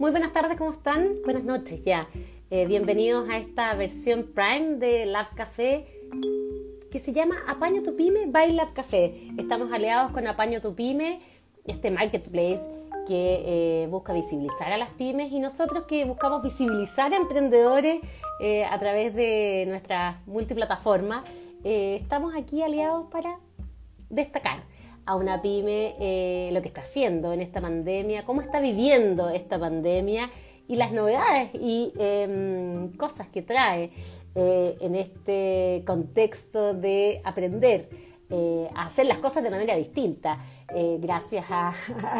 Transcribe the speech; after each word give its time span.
Muy 0.00 0.12
buenas 0.12 0.32
tardes, 0.32 0.56
¿cómo 0.56 0.70
están? 0.70 1.12
Buenas 1.26 1.44
noches 1.44 1.82
ya. 1.82 2.08
Eh, 2.50 2.64
bienvenidos 2.64 3.28
a 3.28 3.36
esta 3.36 3.74
versión 3.74 4.30
Prime 4.34 4.76
de 4.76 5.04
Lab 5.04 5.34
Café 5.34 5.84
que 6.90 6.98
se 6.98 7.12
llama 7.12 7.36
Apaño 7.46 7.82
tu 7.82 7.94
Pyme 7.94 8.24
by 8.24 8.50
Lab 8.54 8.72
Café. 8.72 9.28
Estamos 9.36 9.70
aliados 9.70 10.10
con 10.12 10.26
Apaño 10.26 10.62
tu 10.62 10.74
Pyme, 10.74 11.20
este 11.66 11.90
marketplace 11.90 12.62
que 13.06 13.82
eh, 13.82 13.88
busca 13.88 14.14
visibilizar 14.14 14.72
a 14.72 14.78
las 14.78 14.88
pymes 14.88 15.32
y 15.32 15.38
nosotros 15.38 15.84
que 15.84 16.06
buscamos 16.06 16.42
visibilizar 16.42 17.12
a 17.12 17.16
emprendedores 17.16 18.00
eh, 18.40 18.64
a 18.64 18.78
través 18.78 19.14
de 19.14 19.66
nuestra 19.68 20.22
multiplataforma. 20.24 21.24
estamos 21.62 22.34
aquí 22.34 22.62
aliados 22.62 23.10
para 23.10 23.38
destacar 24.08 24.62
a 25.10 25.16
una 25.16 25.42
pyme 25.42 25.96
eh, 25.98 26.50
lo 26.52 26.62
que 26.62 26.68
está 26.68 26.82
haciendo 26.82 27.32
en 27.32 27.40
esta 27.40 27.60
pandemia, 27.60 28.24
cómo 28.24 28.42
está 28.42 28.60
viviendo 28.60 29.28
esta 29.28 29.58
pandemia 29.58 30.30
y 30.68 30.76
las 30.76 30.92
novedades 30.92 31.50
y 31.52 31.92
em, 31.98 32.92
cosas 32.92 33.26
que 33.26 33.42
trae 33.42 33.90
eh, 34.36 34.76
en 34.80 34.94
este 34.94 35.82
contexto 35.84 36.74
de 36.74 37.22
aprender 37.24 37.88
eh, 38.30 38.68
a 38.74 38.86
hacer 38.86 39.06
las 39.06 39.18
cosas 39.18 39.42
de 39.42 39.50
manera 39.50 39.74
distinta. 39.74 40.38
Eh, 40.72 40.98
gracias 41.00 41.44
a, 41.50 41.72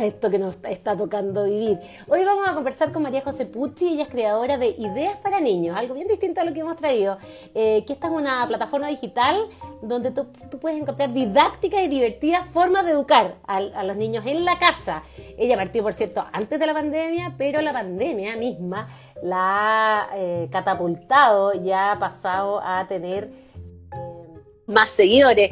esto 0.02 0.30
que 0.30 0.38
nos 0.38 0.56
está, 0.64 0.96
tocando 0.96 1.44
vivir. 1.44 1.78
Hoy 2.08 2.24
vamos 2.24 2.48
a 2.48 2.54
conversar 2.54 2.92
con 2.92 3.02
María 3.02 3.20
José 3.20 3.46
Pucci, 3.46 3.94
ella 3.94 4.04
es 4.04 4.08
creadora 4.08 4.58
de 4.58 4.68
Ideas 4.70 5.16
para 5.18 5.40
Niños, 5.40 5.76
algo 5.76 5.94
bien 5.94 6.08
distinto 6.08 6.40
a 6.40 6.44
lo 6.44 6.52
que 6.52 6.60
hemos 6.60 6.76
traído, 6.76 7.18
eh, 7.54 7.84
que 7.86 7.92
esta 7.92 8.08
es 8.08 8.12
una 8.12 8.46
plataforma 8.48 8.88
digital 8.88 9.46
donde 9.82 10.10
tú, 10.10 10.26
puedes 10.60 10.80
encontrar 10.80 11.12
didácticas 11.12 11.82
y 11.82 11.88
divertidas 11.88 12.46
formas 12.48 12.84
de 12.84 12.90
educar 12.90 13.36
a, 13.46 13.60
los 13.60 13.96
niños 13.96 14.24
en 14.26 14.44
la 14.44 14.58
casa. 14.58 15.04
Ella 15.38 15.56
partió, 15.56 15.82
por 15.82 15.94
cierto, 15.94 16.24
antes 16.32 16.58
de 16.58 16.66
la 16.66 16.74
pandemia, 16.74 17.34
pero 17.38 17.62
la 17.62 17.72
pandemia 17.72 18.36
misma 18.36 18.88
la 19.22 20.02
ha 20.02 20.08
eh, 20.14 20.48
catapultado, 20.50 21.54
ya 21.54 21.92
ha 21.92 21.98
pasado 21.98 22.60
a 22.64 22.86
tener 22.88 23.30
más 24.70 24.90
seguidores, 24.90 25.50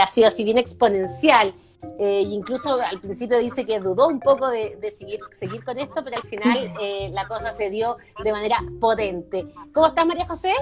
ha 0.00 0.06
sido 0.06 0.28
así 0.28 0.44
bien 0.44 0.58
exponencial. 0.58 1.54
Eh, 1.98 2.22
incluso 2.22 2.80
al 2.80 3.00
principio 3.00 3.38
dice 3.38 3.64
que 3.64 3.78
dudó 3.78 4.08
un 4.08 4.20
poco 4.20 4.48
de, 4.48 4.78
seguir, 4.90 5.20
seguir 5.32 5.64
con 5.64 5.78
esto, 5.78 6.02
pero 6.02 6.16
al 6.16 6.28
final 6.28 6.74
eh, 6.80 7.10
la 7.12 7.26
cosa 7.26 7.52
se 7.52 7.70
dio 7.70 7.96
de 8.22 8.32
manera 8.32 8.58
potente. 8.80 9.46
¿Cómo 9.72 9.88
estás, 9.88 10.06
María 10.06 10.26
José? 10.26 10.52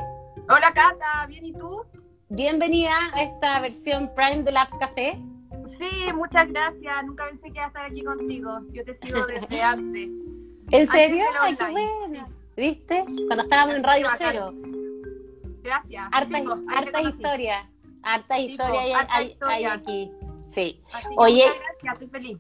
Hola, 0.49 0.73
Cata, 0.75 1.27
¿bien 1.29 1.47
y 1.47 1.53
tú? 1.53 1.85
Bienvenida 2.29 2.95
a 3.15 3.23
esta 3.23 3.61
versión 3.61 4.11
Prime 4.15 4.43
de 4.43 4.53
Lab 4.53 4.69
Café. 4.79 5.19
Sí, 5.79 6.13
muchas 6.15 6.49
gracias. 6.49 7.05
Nunca 7.05 7.27
pensé 7.27 7.45
que 7.45 7.55
iba 7.55 7.65
a 7.65 7.69
estar 7.69 7.85
aquí 7.87 8.03
contigo. 8.03 8.61
Yo 8.71 8.85
te 8.85 8.99
sigo 9.03 9.27
desde 9.27 9.63
antes. 9.63 10.09
¿En 10.71 10.87
serio? 10.87 11.25
Ay, 11.41 11.57
qué 11.57 11.71
bueno. 11.71 12.27
¿Viste? 12.57 13.03
Cuando 13.27 13.43
estábamos 13.43 13.75
en 13.75 13.85
Radio 13.85 14.07
Cero. 14.17 14.53
Gracias. 15.63 16.09
Harta, 16.13 17.01
historia. 17.01 17.69
Harta 18.03 18.39
historia 18.39 19.07
hay 19.41 19.65
aquí. 19.65 20.11
Sí. 20.47 20.79
Oye, 21.17 21.45
gracias, 21.45 21.95
estoy 21.95 22.09
feliz. 22.09 22.39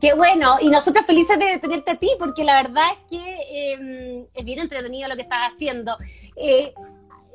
Qué 0.00 0.12
bueno, 0.12 0.58
y 0.60 0.68
nosotros 0.68 1.06
felices 1.06 1.38
de 1.38 1.58
tenerte 1.58 1.92
a 1.92 1.98
ti, 1.98 2.10
porque 2.18 2.44
la 2.44 2.62
verdad 2.62 2.84
es 2.92 2.98
que 3.08 3.72
em, 3.72 4.26
es 4.34 4.44
bien 4.44 4.58
entretenido 4.58 5.08
lo 5.08 5.16
que 5.16 5.22
estás 5.22 5.54
haciendo. 5.54 5.96
Eh, 6.36 6.74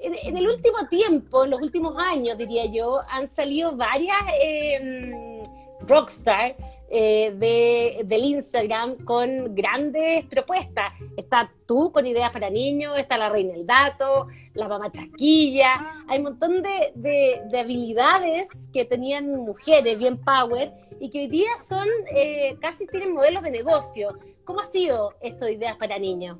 en, 0.04 0.38
el 0.38 0.48
último 0.48 0.88
tiempo, 0.88 1.44
en 1.44 1.52
los 1.52 1.62
últimos 1.62 1.98
años, 1.98 2.38
diría 2.38 2.66
yo, 2.66 3.02
han 3.10 3.28
salido 3.28 3.76
varias 3.76 4.18
eh, 4.40 5.42
rockstar 5.88 6.56
eh, 6.94 7.34
de, 7.38 8.04
del 8.04 8.26
Instagram 8.26 8.98
con 9.06 9.56
grandes 9.56 10.26
propuestas. 10.26 10.92
Está 11.16 11.50
tú 11.66 11.90
con 11.90 12.06
ideas 12.06 12.32
para 12.32 12.50
niños, 12.50 13.00
está 13.00 13.18
la 13.18 13.30
reina 13.30 13.54
del 13.54 13.66
dato, 13.66 14.28
la 14.54 14.68
mamá 14.68 14.92
chaquilla. 14.92 16.04
Hay 16.10 16.18
un 16.18 16.26
montón 16.26 16.62
de, 16.62 16.92
de, 16.96 17.60
habilidades 17.60 18.68
que 18.74 18.84
tenían 18.84 19.34
mujeres 19.38 19.98
bien 19.98 20.18
power 20.18 20.74
y 21.00 21.10
que 21.10 21.20
hoy 21.20 21.28
día 21.28 21.52
son, 21.66 21.88
eh, 22.14 22.58
casi 22.60 22.86
tienen 22.88 23.14
modelos 23.14 23.44
de 23.44 23.52
negocio. 23.52 24.20
¿Cómo 24.44 24.60
ha 24.60 24.66
sido 24.66 25.14
esto 25.22 25.46
de 25.46 25.54
ideas 25.54 25.78
para 25.78 25.98
niños? 25.98 26.40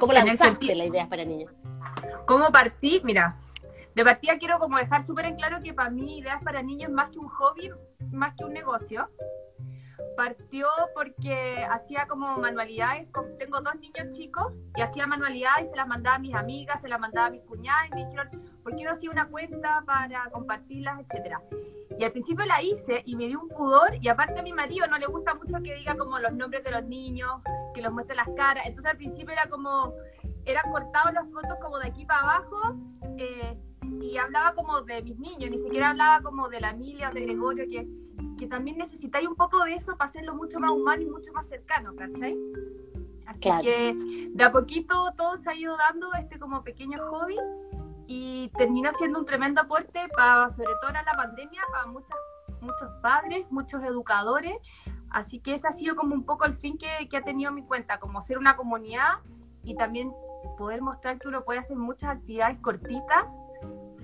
¿Cómo 0.00 0.12
lanzaste 0.12 0.74
las 0.74 0.88
ideas 0.88 1.06
para 1.06 1.24
niños? 1.24 1.52
¿Cómo 2.26 2.50
partí? 2.50 3.00
Mira, 3.04 3.36
de 3.94 4.04
partida 4.04 4.36
quiero 4.38 4.58
como 4.58 4.78
dejar 4.78 5.06
súper 5.06 5.26
en 5.26 5.36
claro 5.36 5.62
que 5.62 5.72
para 5.72 5.90
mí 5.90 6.18
ideas 6.18 6.42
para 6.42 6.60
niños 6.60 6.90
más 6.90 7.10
que 7.10 7.18
un 7.20 7.28
hobby, 7.28 7.70
más 8.10 8.34
que 8.36 8.44
un 8.44 8.52
negocio. 8.52 9.08
Partió 10.16 10.66
porque 10.94 11.64
hacía 11.70 12.06
como 12.06 12.36
manualidades, 12.36 13.08
tengo 13.38 13.60
dos 13.60 13.74
niños 13.76 14.16
chicos 14.16 14.52
y 14.76 14.82
hacía 14.82 15.06
manualidades 15.06 15.70
se 15.70 15.76
las 15.76 15.86
mandaba 15.86 16.16
a 16.16 16.18
mis 16.18 16.34
amigas, 16.34 16.80
se 16.80 16.88
las 16.88 17.00
mandaba 17.00 17.28
a 17.28 17.30
mis 17.30 17.42
cuñadas 17.42 17.88
y 17.88 17.94
me 17.94 18.04
dijeron, 18.04 18.28
¿por 18.62 18.76
qué 18.76 18.84
no 18.84 18.92
hacía 18.92 19.10
una 19.10 19.28
cuenta 19.28 19.82
para 19.86 20.28
compartirlas, 20.30 21.00
etcétera? 21.00 21.40
Y 21.98 22.04
al 22.04 22.12
principio 22.12 22.44
la 22.44 22.62
hice 22.62 23.02
y 23.04 23.16
me 23.16 23.28
dio 23.28 23.40
un 23.40 23.48
pudor 23.48 23.94
y 24.00 24.08
aparte 24.08 24.40
a 24.40 24.42
mi 24.42 24.52
marido 24.52 24.86
no 24.86 24.98
le 24.98 25.06
gusta 25.06 25.34
mucho 25.34 25.58
que 25.62 25.74
diga 25.74 25.96
como 25.96 26.18
los 26.18 26.32
nombres 26.32 26.64
de 26.64 26.70
los 26.70 26.84
niños, 26.84 27.42
que 27.74 27.82
los 27.82 27.92
muestre 27.92 28.16
las 28.16 28.28
caras, 28.36 28.64
entonces 28.66 28.92
al 28.92 28.96
principio 28.96 29.32
era 29.32 29.48
como, 29.48 29.94
eran 30.44 30.70
cortados 30.70 31.12
las 31.12 31.28
fotos 31.30 31.58
como 31.60 31.78
de 31.78 31.88
aquí 31.88 32.04
para 32.04 32.20
abajo. 32.20 32.76
Eh, 33.18 33.56
y 34.00 34.16
hablaba 34.16 34.54
como 34.54 34.80
de 34.82 35.02
mis 35.02 35.18
niños, 35.18 35.50
ni 35.50 35.58
siquiera 35.58 35.90
hablaba 35.90 36.22
como 36.22 36.48
de 36.48 36.60
la 36.60 36.70
Emilia 36.70 37.10
o 37.10 37.14
de 37.14 37.22
Gregorio, 37.22 37.64
que, 37.68 37.88
que 38.38 38.46
también 38.46 38.78
necesitáis 38.78 39.28
un 39.28 39.36
poco 39.36 39.62
de 39.64 39.74
eso 39.74 39.96
para 39.96 40.08
hacerlo 40.08 40.34
mucho 40.34 40.58
más 40.58 40.70
humano 40.70 41.02
y 41.02 41.06
mucho 41.06 41.32
más 41.32 41.46
cercano, 41.48 41.94
¿cachai? 41.94 42.36
Así 43.26 43.50
que 43.62 44.28
de 44.30 44.44
a 44.44 44.50
poquito 44.50 45.12
todo 45.16 45.38
se 45.38 45.50
ha 45.50 45.54
ido 45.54 45.76
dando 45.76 46.12
este 46.14 46.38
como 46.38 46.64
pequeño 46.64 46.98
hobby 47.10 47.36
y 48.06 48.50
terminó 48.56 48.90
siendo 48.94 49.20
un 49.20 49.26
tremendo 49.26 49.60
aporte 49.60 50.00
para, 50.16 50.50
sobre 50.50 50.72
todo 50.80 50.90
en 50.90 51.04
la 51.04 51.12
pandemia, 51.12 51.62
para 51.70 51.86
muchas, 51.86 52.18
muchos 52.60 52.90
padres, 53.00 53.46
muchos 53.50 53.82
educadores. 53.84 54.56
Así 55.10 55.38
que 55.38 55.54
ese 55.54 55.68
ha 55.68 55.72
sido 55.72 55.94
como 55.94 56.14
un 56.14 56.24
poco 56.24 56.44
el 56.44 56.54
fin 56.54 56.76
que, 56.76 57.08
que 57.08 57.16
ha 57.16 57.22
tenido 57.22 57.52
mi 57.52 57.62
cuenta, 57.62 58.00
como 58.00 58.20
ser 58.20 58.38
una 58.38 58.56
comunidad 58.56 59.20
y 59.62 59.76
también 59.76 60.12
poder 60.58 60.82
mostrar 60.82 61.18
que 61.18 61.28
uno 61.28 61.44
puede 61.44 61.60
hacer 61.60 61.76
muchas 61.76 62.10
actividades 62.16 62.58
cortitas 62.60 63.26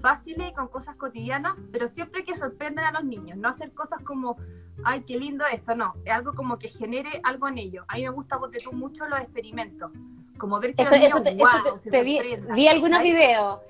fáciles 0.01 0.51
y 0.51 0.55
con 0.55 0.69
cosas 0.69 0.97
cotidianas, 0.97 1.55
pero 1.73 1.89
siempre 1.89 2.25
que 2.25 2.35
sorprender 2.35 2.85
a 2.85 2.93
los 2.93 3.05
niños, 3.05 3.37
no 3.39 3.49
hacer 3.49 3.73
cosas 3.73 4.03
como, 4.03 4.37
ay, 4.85 5.03
qué 5.07 5.19
lindo 5.19 5.45
esto, 5.47 5.75
no, 5.75 5.95
es 6.05 6.13
algo 6.13 6.35
como 6.35 6.59
que 6.59 6.69
genere 6.69 7.21
algo 7.25 7.49
en 7.49 7.59
ellos. 7.59 7.85
A 7.89 7.97
mí 7.97 8.03
me 8.03 8.11
gusta 8.11 8.39
porque 8.39 8.59
tú 8.59 8.73
mucho 8.73 9.07
los 9.07 9.21
experimentos, 9.21 9.91
como 10.39 10.61
ver 10.61 10.75
que 10.75 10.83
eso, 10.83 10.91
te, 11.23 12.03
vi, 12.03 12.69
algunos 12.69 13.03
videos. 13.03 13.61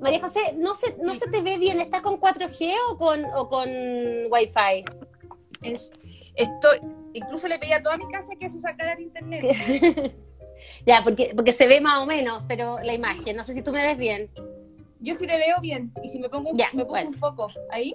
María 0.00 0.20
José, 0.20 0.54
no 0.56 0.74
se, 0.74 0.96
no 0.98 1.14
se 1.14 1.28
te 1.28 1.40
ve 1.40 1.56
bien, 1.56 1.80
¿estás 1.80 2.02
con 2.02 2.20
4G 2.20 2.74
o 2.88 2.98
con, 2.98 3.24
o 3.34 3.48
con 3.48 3.68
Wi-Fi? 4.30 4.84
estoy, 6.34 6.78
incluso 7.14 7.48
le 7.48 7.58
pedí 7.58 7.72
a 7.72 7.82
toda 7.82 7.96
mi 7.96 8.10
casa 8.10 8.28
que 8.38 8.50
se 8.50 8.60
sacara 8.60 8.92
el 8.94 9.02
internet. 9.02 9.44
ya, 10.86 11.02
porque, 11.02 11.32
porque 11.34 11.52
se 11.52 11.66
ve 11.66 11.80
más 11.80 12.00
o 12.00 12.06
menos, 12.06 12.42
pero 12.48 12.80
la 12.82 12.92
imagen, 12.92 13.36
no 13.36 13.44
sé 13.44 13.54
si 13.54 13.62
tú 13.62 13.72
me 13.72 13.82
ves 13.82 13.98
bien. 13.98 14.30
Yo 15.04 15.14
sí 15.14 15.26
le 15.26 15.36
veo 15.36 15.60
bien. 15.60 15.92
Y 16.02 16.08
si 16.08 16.18
me 16.18 16.28
pongo, 16.28 16.50
me 16.72 16.84
pongo 16.84 17.08
un 17.08 17.14
poco 17.14 17.48
ahí. 17.70 17.94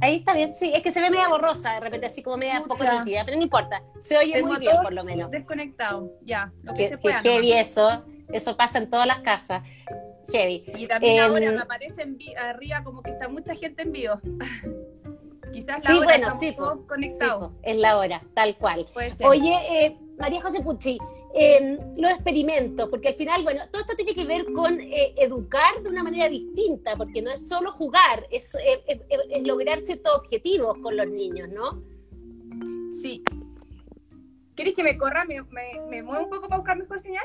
Ahí 0.00 0.16
está 0.16 0.34
bien, 0.34 0.56
sí, 0.56 0.72
es 0.74 0.82
que 0.82 0.90
se 0.90 1.00
ve 1.00 1.08
media 1.08 1.28
borrosa 1.28 1.74
de 1.74 1.80
repente, 1.80 2.06
así 2.06 2.20
como 2.20 2.36
media 2.36 2.64
poco 2.66 2.82
nítida, 2.82 3.22
pero 3.24 3.36
no 3.36 3.44
importa, 3.44 3.80
se 4.00 4.18
oye 4.18 4.42
muy 4.42 4.58
bien 4.58 4.76
por 4.82 4.92
lo 4.92 5.04
menos. 5.04 5.30
Desconectado, 5.30 6.10
ya, 6.22 6.52
lo 6.62 6.74
que, 6.74 6.88
se 6.88 6.98
pueda. 6.98 7.20
heavy 7.20 7.52
eso, 7.52 8.04
eso 8.32 8.56
pasa 8.56 8.78
en 8.78 8.90
todas 8.90 9.06
las 9.06 9.20
casas, 9.20 9.62
heavy. 10.32 10.64
Y 10.76 10.88
también 10.88 11.22
ahora 11.22 11.46
em, 11.46 11.54
me 11.54 11.62
aparece 11.62 12.02
arriba 12.36 12.82
como 12.82 13.02
que 13.02 13.12
está 13.12 13.28
mucha 13.28 13.54
gente 13.54 13.82
en 13.82 13.92
vivo. 13.92 14.14
Quizás 15.52 15.84
la 15.84 15.90
sí, 15.90 15.96
hora 15.96 16.04
bueno, 16.04 16.30
sí, 16.40 16.56
conectado. 16.88 17.52
es 17.62 17.76
la 17.76 17.96
hora, 17.96 18.20
tal 18.34 18.56
cual. 18.56 18.88
Oye, 19.22 19.56
eh, 19.70 19.96
María 20.18 20.42
José 20.42 20.60
Pucci, 20.60 20.98
eh, 21.36 21.78
los 21.96 22.12
experimentos, 22.12 22.88
porque 22.88 23.08
al 23.08 23.14
final, 23.14 23.42
bueno, 23.42 23.62
todo 23.70 23.82
esto 23.82 23.96
tiene 23.96 24.14
que 24.14 24.24
ver 24.24 24.44
con 24.52 24.80
eh, 24.80 25.14
educar 25.16 25.82
de 25.82 25.90
una 25.90 26.04
manera 26.04 26.28
distinta, 26.28 26.96
porque 26.96 27.22
no 27.22 27.30
es 27.32 27.48
solo 27.48 27.72
jugar, 27.72 28.24
es, 28.30 28.56
es, 28.86 29.42
lograr 29.42 29.80
ciertos 29.80 30.14
objetivos 30.14 30.78
con 30.78 30.96
los 30.96 31.08
niños, 31.08 31.48
¿no? 31.48 31.82
Sí. 33.00 33.24
¿Querés 34.54 34.76
que 34.76 34.84
me 34.84 34.96
corra? 34.96 35.24
¿Me, 35.24 35.42
me, 35.90 36.02
muevo 36.04 36.22
un 36.22 36.30
poco 36.30 36.46
para 36.46 36.58
buscar 36.58 36.76
mejor 36.76 37.00
señal? 37.00 37.24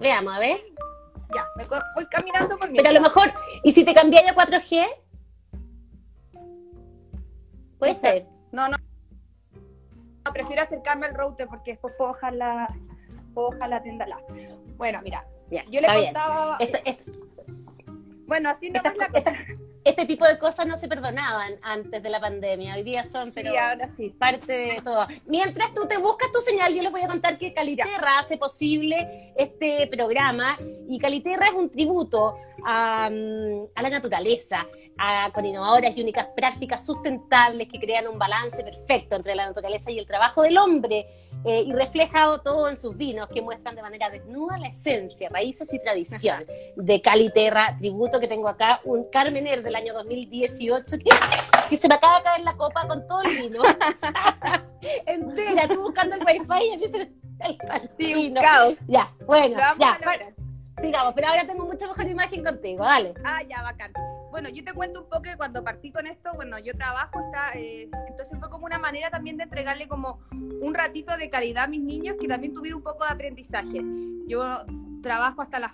Veamos, 0.00 0.34
a 0.34 0.38
ver. 0.38 0.60
Ya, 1.34 1.46
me 1.56 1.64
voy 1.64 2.06
caminando 2.10 2.58
por 2.58 2.70
Pero 2.70 2.88
a 2.90 2.92
lo 2.92 3.00
mejor, 3.00 3.32
¿y 3.62 3.72
si 3.72 3.84
te 3.84 3.94
cambiáis 3.94 4.28
a 4.28 4.34
4G? 4.34 4.86
Puede 7.78 7.94
ser. 7.94 8.26
No, 8.52 8.68
no 8.68 8.76
prefiero 10.32 10.62
acercarme 10.62 11.06
al 11.06 11.14
router 11.14 11.48
porque 11.48 11.72
después 11.72 11.94
puedo 11.96 12.12
bajar 12.12 12.34
la, 12.34 12.68
bajar 13.34 13.68
la 13.68 13.82
tienda 13.82 14.06
la. 14.06 14.20
Bueno, 14.76 15.00
mira, 15.02 15.24
yo 15.70 15.80
le 15.80 15.86
contaba. 15.86 16.58
Bueno, 18.26 18.50
así 18.50 18.70
no 18.70 18.80
es 18.82 18.96
la 18.96 19.08
cosa. 19.08 19.36
este 19.84 20.06
tipo 20.06 20.26
de 20.26 20.38
cosas 20.38 20.66
no 20.66 20.76
se 20.76 20.88
perdonaban 20.88 21.54
antes 21.62 22.02
de 22.02 22.08
la 22.08 22.20
pandemia. 22.20 22.74
Hoy 22.74 22.82
día 22.82 23.04
son, 23.04 23.32
pero 23.34 23.50
ahora 23.50 23.88
sí. 23.88 24.10
parte 24.18 24.52
de 24.52 24.80
todo. 24.82 25.06
Mientras 25.26 25.74
tú 25.74 25.86
te 25.86 25.98
buscas 25.98 26.32
tu 26.32 26.40
señal, 26.40 26.74
yo 26.74 26.82
les 26.82 26.90
voy 26.90 27.02
a 27.02 27.06
contar 27.06 27.36
que 27.36 27.52
Caliterra 27.52 28.18
hace 28.18 28.38
posible 28.38 29.32
este 29.36 29.86
programa 29.88 30.58
y 30.88 30.98
Caliterra 30.98 31.48
es 31.48 31.52
un 31.52 31.70
tributo 31.70 32.36
a, 32.64 33.06
a 33.06 33.82
la 33.82 33.90
naturaleza, 33.90 34.66
a, 34.98 35.30
con 35.32 35.44
innovadoras 35.44 35.96
y 35.96 36.02
únicas 36.02 36.28
prácticas 36.36 36.84
sustentables 36.84 37.68
que 37.68 37.78
crean 37.78 38.06
un 38.08 38.18
balance 38.18 38.62
perfecto 38.62 39.16
entre 39.16 39.34
la 39.34 39.46
naturaleza 39.46 39.90
y 39.90 39.98
el 39.98 40.06
trabajo 40.06 40.42
del 40.42 40.58
hombre 40.58 41.06
eh, 41.44 41.62
y 41.66 41.72
reflejado 41.72 42.40
todo 42.40 42.68
en 42.68 42.76
sus 42.76 42.96
vinos 42.96 43.28
que 43.28 43.42
muestran 43.42 43.74
de 43.74 43.82
manera 43.82 44.08
desnuda 44.08 44.58
la 44.58 44.68
esencia, 44.68 45.28
raíces 45.28 45.72
y 45.74 45.78
tradición 45.78 46.38
de 46.76 47.00
Caliterra, 47.00 47.76
tributo 47.76 48.20
que 48.20 48.28
tengo 48.28 48.48
acá, 48.48 48.80
un 48.84 49.04
Carmener 49.10 49.62
del 49.62 49.74
año 49.74 49.92
2018 49.94 50.96
que, 51.68 51.76
se 51.76 51.88
me 51.88 51.94
acaba 51.94 52.18
de 52.18 52.24
caer 52.24 52.44
la 52.44 52.56
copa 52.56 52.86
con 52.86 53.06
todo 53.06 53.22
el 53.22 53.36
vino 53.36 53.62
entera, 55.06 55.62
estoy 55.62 55.76
buscando 55.76 56.16
el 56.16 56.22
wifi 56.22 56.64
y 56.66 56.72
a 56.72 56.76
mí 56.76 56.86
se 56.86 57.02
el, 57.02 57.90
sí, 57.96 58.14
un 58.14 58.34
caos. 58.34 58.74
Ya, 58.86 59.12
bueno, 59.26 59.58
ya, 59.78 59.98
sigamos, 60.80 61.12
pero 61.14 61.28
ahora 61.28 61.46
tengo 61.46 61.64
mucha 61.64 61.86
mejor 61.86 62.06
imagen 62.06 62.44
contigo, 62.44 62.84
dale. 62.84 63.14
Ah, 63.24 63.42
ya, 63.42 63.62
bacán. 63.62 63.92
Bueno, 64.34 64.48
yo 64.48 64.64
te 64.64 64.72
cuento 64.72 65.02
un 65.02 65.08
poco 65.08 65.22
que 65.22 65.36
cuando 65.36 65.62
partí 65.62 65.92
con 65.92 66.08
esto, 66.08 66.28
bueno, 66.34 66.58
yo 66.58 66.74
trabajo, 66.74 67.20
está, 67.20 67.52
eh, 67.54 67.88
entonces 68.08 68.36
fue 68.36 68.50
como 68.50 68.66
una 68.66 68.80
manera 68.80 69.08
también 69.08 69.36
de 69.36 69.44
entregarle 69.44 69.86
como 69.86 70.18
un 70.32 70.74
ratito 70.74 71.16
de 71.16 71.30
calidad 71.30 71.64
a 71.64 71.68
mis 71.68 71.80
niños 71.80 72.16
que 72.20 72.26
también 72.26 72.52
tuvieron 72.52 72.78
un 72.78 72.82
poco 72.82 73.04
de 73.04 73.10
aprendizaje. 73.10 73.80
Yo 74.26 74.66
trabajo 75.04 75.40
hasta 75.40 75.60
las, 75.60 75.70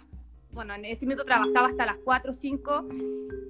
bueno, 0.52 0.74
en 0.74 0.84
ese 0.84 1.06
momento 1.06 1.24
trabajaba 1.24 1.68
hasta 1.68 1.86
las 1.86 1.96
4 2.04 2.32
o 2.32 2.34
5. 2.34 2.88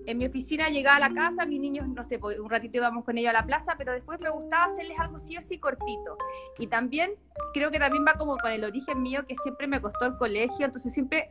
En 0.07 0.17
mi 0.17 0.27
oficina 0.27 0.69
llegaba 0.69 1.05
a 1.05 1.09
la 1.09 1.13
casa, 1.13 1.45
mis 1.45 1.61
niños, 1.61 1.89
no 1.89 2.05
sé, 2.05 2.21
pues, 2.21 2.39
un 2.39 2.49
ratito 2.49 2.77
íbamos 2.77 3.05
con 3.05 3.19
ellos 3.19 3.31
a 3.31 3.33
la 3.33 3.45
plaza, 3.45 3.75
pero 3.77 3.93
después 3.93 4.21
me 4.21 4.31
gustaba 4.31 4.67
hacerles 4.67 4.97
algo 5.01 5.19
sí 5.19 5.37
o 5.37 5.43
sí 5.43 5.59
cortito. 5.59 6.19
Y 6.57 6.69
también, 6.69 7.11
creo 7.53 7.73
que 7.73 7.81
también 7.81 8.05
va 8.07 8.15
como 8.15 8.37
con 8.37 8.53
el 8.53 8.63
origen 8.63 9.03
mío, 9.03 9.27
que 9.27 9.35
siempre 9.35 9.67
me 9.67 9.81
costó 9.81 10.07
el 10.07 10.17
colegio, 10.17 10.67
entonces 10.67 10.95
siempre, 10.95 11.31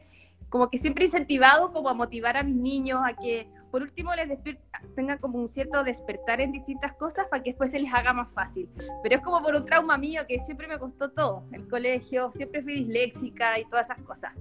como 0.49 0.69
que 0.69 0.77
siempre 0.77 1.05
incentivado 1.05 1.71
como 1.71 1.87
a 1.87 1.93
motivar 1.93 2.35
a 2.35 2.43
mis 2.43 2.57
niños 2.57 3.01
a 3.01 3.13
que 3.13 3.47
por 3.71 3.81
último 3.81 4.13
les 4.15 4.39
tengan 4.95 5.17
como 5.19 5.39
un 5.39 5.47
cierto 5.47 5.83
despertar 5.83 6.41
en 6.41 6.51
distintas 6.51 6.93
cosas 6.93 7.27
para 7.27 7.43
que 7.43 7.51
después 7.51 7.71
se 7.71 7.79
les 7.79 7.93
haga 7.93 8.13
más 8.13 8.31
fácil. 8.31 8.69
Pero 9.03 9.15
es 9.15 9.21
como 9.21 9.41
por 9.41 9.55
un 9.55 9.65
trauma 9.65 9.97
mío 9.97 10.23
que 10.27 10.39
siempre 10.39 10.67
me 10.67 10.79
costó 10.79 11.11
todo, 11.11 11.43
el 11.51 11.67
colegio, 11.67 12.31
siempre 12.33 12.61
fui 12.61 12.73
disléxica 12.73 13.59
y 13.59 13.65
todas 13.65 13.89
esas 13.89 14.03
cosas. 14.03 14.33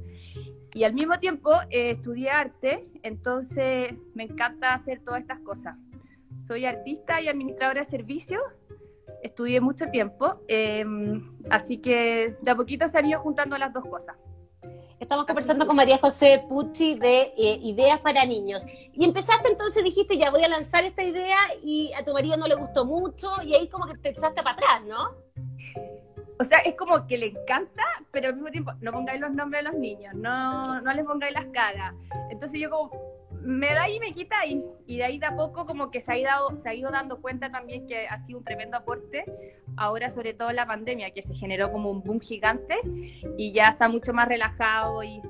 Y 0.75 0.85
al 0.85 0.95
mismo 0.95 1.19
tiempo 1.19 1.53
eh, 1.71 1.93
estudié 1.93 2.31
arte, 2.31 2.87
entonces 3.03 3.95
me 4.15 4.25
encanta 4.25 4.75
hacer 4.75 5.01
todas 5.01 5.21
estas 5.21 5.41
cosas. 5.41 5.77
Soy 6.47 6.65
artista 6.65 7.21
y 7.21 7.29
administradora 7.29 7.81
de 7.81 7.91
servicios, 7.91 8.43
estudié 9.23 9.61
mucho 9.61 9.87
tiempo, 9.91 10.43
em, 10.49 11.37
así 11.51 11.79
que 11.79 12.37
de 12.41 12.51
a 12.51 12.55
poquito 12.55 12.87
se 12.89 12.99
han 12.99 13.07
ido 13.07 13.21
juntando 13.21 13.59
las 13.59 13.73
dos 13.73 13.85
cosas. 13.85 14.17
Estamos 15.01 15.27
conversando 15.27 15.65
con 15.65 15.77
María 15.77 15.97
José 15.99 16.45
Pucci 16.49 16.97
de 16.97 17.33
eh, 17.37 17.61
Ideas 17.63 18.01
para 18.01 18.25
Niños. 18.25 18.67
Y 18.93 19.05
empezaste 19.05 19.49
entonces, 19.49 19.85
dijiste, 19.85 20.19
ya 20.19 20.31
voy 20.31 20.43
a 20.43 20.49
lanzar 20.49 20.83
esta 20.83 21.05
idea 21.05 21.39
y 21.63 21.93
a 21.93 22.05
tu 22.05 22.13
marido 22.13 22.37
no 22.37 22.49
le 22.49 22.57
gustó 22.57 22.85
mucho 22.85 23.31
y 23.45 23.55
ahí 23.55 23.69
como 23.69 23.87
que 23.87 23.97
te 23.97 24.09
echaste 24.09 24.43
para 24.43 24.57
atrás, 24.57 24.83
¿no? 24.89 25.15
O 26.41 26.45
sea, 26.45 26.59
es 26.59 26.75
como 26.75 27.07
que 27.07 27.17
le 27.17 27.27
encanta, 27.27 27.85
pero 28.11 28.29
al 28.29 28.35
mismo 28.35 28.51
tiempo 28.51 28.73
no 28.81 28.93
pongáis 28.93 29.21
los 29.21 29.31
nombres 29.33 29.65
de 29.65 29.71
los 29.71 29.79
niños, 29.79 30.15
no, 30.15 30.81
no 30.81 30.93
les 30.93 31.05
pongáis 31.05 31.33
las 31.33 31.47
caras. 31.47 31.95
Entonces 32.31 32.61
yo 32.61 32.69
como, 32.69 32.91
me 33.43 33.73
da 33.75 33.89
y 33.89 34.01
me 34.01 34.13
quita 34.13 34.47
y, 34.47 34.65
y 34.87 34.97
de 34.99 35.05
ahí 35.05 35.19
de 35.19 35.27
a 35.27 35.37
poco 35.37 35.67
como 35.67 35.91
que 35.91 36.01
se 36.01 36.13
ha, 36.13 36.19
ido, 36.19 36.57
se 36.57 36.69
ha 36.69 36.75
ido 36.75 36.91
dando 36.91 37.21
cuenta 37.21 37.51
también 37.51 37.87
que 37.87 38.07
ha 38.07 38.19
sido 38.21 38.39
un 38.39 38.45
tremendo 38.45 38.77
aporte, 38.77 39.25
ahora 39.77 40.11
sobre 40.11 40.35
todo 40.35 40.53
la 40.53 40.67
pandemia, 40.67 41.11
que 41.13 41.23
se 41.23 41.35
generó 41.35 41.71
como 41.73 41.91
un 41.91 42.03
boom 42.03 42.21
gigante 42.21 42.75
y 43.37 43.53
ya 43.53 43.71
está 43.71 43.89
mucho 43.89 44.13
más 44.13 44.29
relajado 44.29 45.03
y 45.03 45.21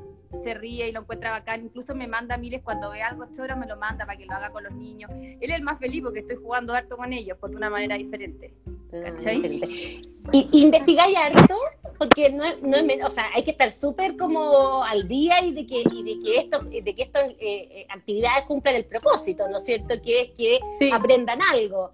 se 0.42 0.54
ríe 0.54 0.88
y 0.88 0.92
lo 0.92 1.00
encuentra 1.00 1.30
bacán, 1.30 1.64
incluso 1.64 1.94
me 1.94 2.06
manda 2.06 2.36
miles 2.36 2.62
cuando 2.62 2.90
ve 2.90 3.02
algo 3.02 3.26
choro, 3.34 3.56
me 3.56 3.66
lo 3.66 3.76
manda 3.76 4.04
para 4.04 4.18
que 4.18 4.26
lo 4.26 4.32
haga 4.34 4.50
con 4.50 4.64
los 4.64 4.74
niños. 4.74 5.10
Él 5.12 5.50
es 5.50 5.56
el 5.56 5.62
más 5.62 5.78
feliz 5.78 6.02
porque 6.02 6.20
estoy 6.20 6.36
jugando 6.36 6.74
harto 6.74 6.96
con 6.96 7.12
ellos, 7.12 7.38
por 7.38 7.50
una 7.50 7.70
manera 7.70 7.96
diferente. 7.96 8.54
¿Cachai? 8.90 10.02
¿Y 10.32 10.62
investigáis 10.62 11.16
harto? 11.16 11.56
Porque 11.98 12.30
no 12.30 12.44
es, 12.44 12.62
no 12.62 12.76
es, 12.76 13.04
o 13.04 13.10
sea, 13.10 13.26
hay 13.34 13.42
que 13.42 13.50
estar 13.50 13.72
súper 13.72 14.16
como 14.16 14.84
al 14.84 15.08
día 15.08 15.42
y 15.42 15.52
de 15.52 15.66
que, 15.66 15.82
y 15.90 16.02
de 16.04 16.24
que 16.24 16.38
esto, 16.38 16.60
de 16.60 16.94
que 16.94 17.02
estas 17.02 17.24
eh, 17.24 17.36
eh, 17.40 17.86
actividades 17.88 18.44
cumplan 18.46 18.76
el 18.76 18.84
propósito, 18.84 19.48
¿no 19.48 19.56
es 19.56 19.64
cierto? 19.64 19.94
Que 20.02 20.22
es 20.22 20.30
que 20.30 20.92
aprendan 20.92 21.40
algo. 21.42 21.92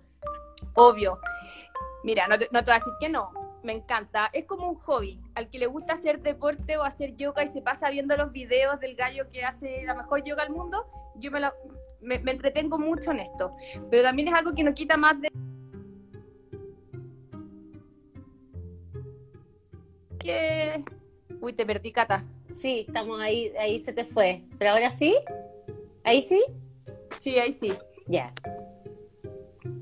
Obvio. 0.74 1.18
Mira, 2.02 2.28
no 2.28 2.38
te, 2.38 2.48
no 2.52 2.60
te 2.60 2.66
voy 2.66 2.72
a 2.72 2.78
decir 2.78 2.92
que 3.00 3.08
no, 3.08 3.30
me 3.62 3.72
encanta. 3.72 4.28
Es 4.34 4.44
como 4.44 4.68
un 4.68 4.74
hobby. 4.76 5.18
Al 5.34 5.48
que 5.48 5.58
le 5.58 5.66
gusta 5.66 5.94
hacer 5.94 6.20
deporte 6.20 6.76
o 6.76 6.82
hacer 6.82 7.16
yoga 7.16 7.42
y 7.42 7.48
se 7.48 7.62
pasa 7.62 7.88
viendo 7.88 8.14
los 8.16 8.30
videos 8.30 8.78
del 8.80 8.94
gallo 8.96 9.30
que 9.30 9.42
hace 9.42 9.84
la 9.84 9.94
mejor 9.94 10.22
yoga 10.22 10.42
del 10.44 10.52
mundo, 10.52 10.86
yo 11.16 11.30
me, 11.30 11.40
me, 12.02 12.18
me 12.18 12.32
entretengo 12.32 12.78
mucho 12.78 13.10
en 13.12 13.20
esto. 13.20 13.56
Pero 13.90 14.02
también 14.02 14.28
es 14.28 14.34
algo 14.34 14.54
que 14.54 14.64
no 14.64 14.74
quita 14.74 14.98
más 14.98 15.18
de 15.18 15.30
que... 20.24 20.84
Uy, 21.40 21.52
te 21.52 21.64
perdí, 21.64 21.92
Cata. 21.92 22.24
Sí, 22.52 22.86
estamos 22.88 23.20
ahí, 23.20 23.52
ahí 23.58 23.78
se 23.78 23.92
te 23.92 24.04
fue. 24.04 24.42
¿Pero 24.58 24.72
ahora 24.72 24.90
sí? 24.90 25.14
¿Ahí 26.02 26.22
sí? 26.22 26.42
Sí, 27.20 27.38
ahí 27.38 27.52
sí. 27.52 27.72
Ya. 28.06 28.32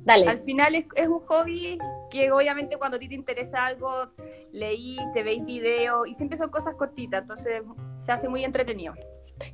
Dale. 0.05 0.29
Al 0.29 0.41
final 0.41 0.75
es, 0.75 0.85
es, 0.97 1.09
un 1.09 1.21
hobby 1.21 1.79
que 2.11 2.31
obviamente 2.33 2.77
cuando 2.77 2.97
a 2.97 3.01
ti 3.01 3.09
te 3.09 3.15
interesa 3.15 3.67
algo, 3.67 4.11
leí, 4.53 4.97
te 5.15 5.23
veis 5.23 5.45
video 5.45 6.07
y 6.07 6.15
siempre 6.15 6.37
son 6.37 6.51
cosas 6.51 6.75
cortitas, 6.75 7.23
entonces 7.23 7.63
se 7.99 8.13
hace 8.13 8.29
muy 8.29 8.45
entretenido. 8.45 8.95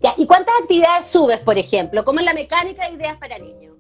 Ya, 0.01 0.15
¿y 0.17 0.27
cuántas 0.27 0.55
actividades 0.61 1.07
subes, 1.07 1.39
por 1.39 1.59
ejemplo? 1.59 2.05
¿Cómo 2.05 2.21
es 2.21 2.27
la 2.27 2.35
mecánica 2.35 2.89
de 2.89 2.95
ideas 2.95 3.17
para 3.19 3.39
niños? 3.39 3.77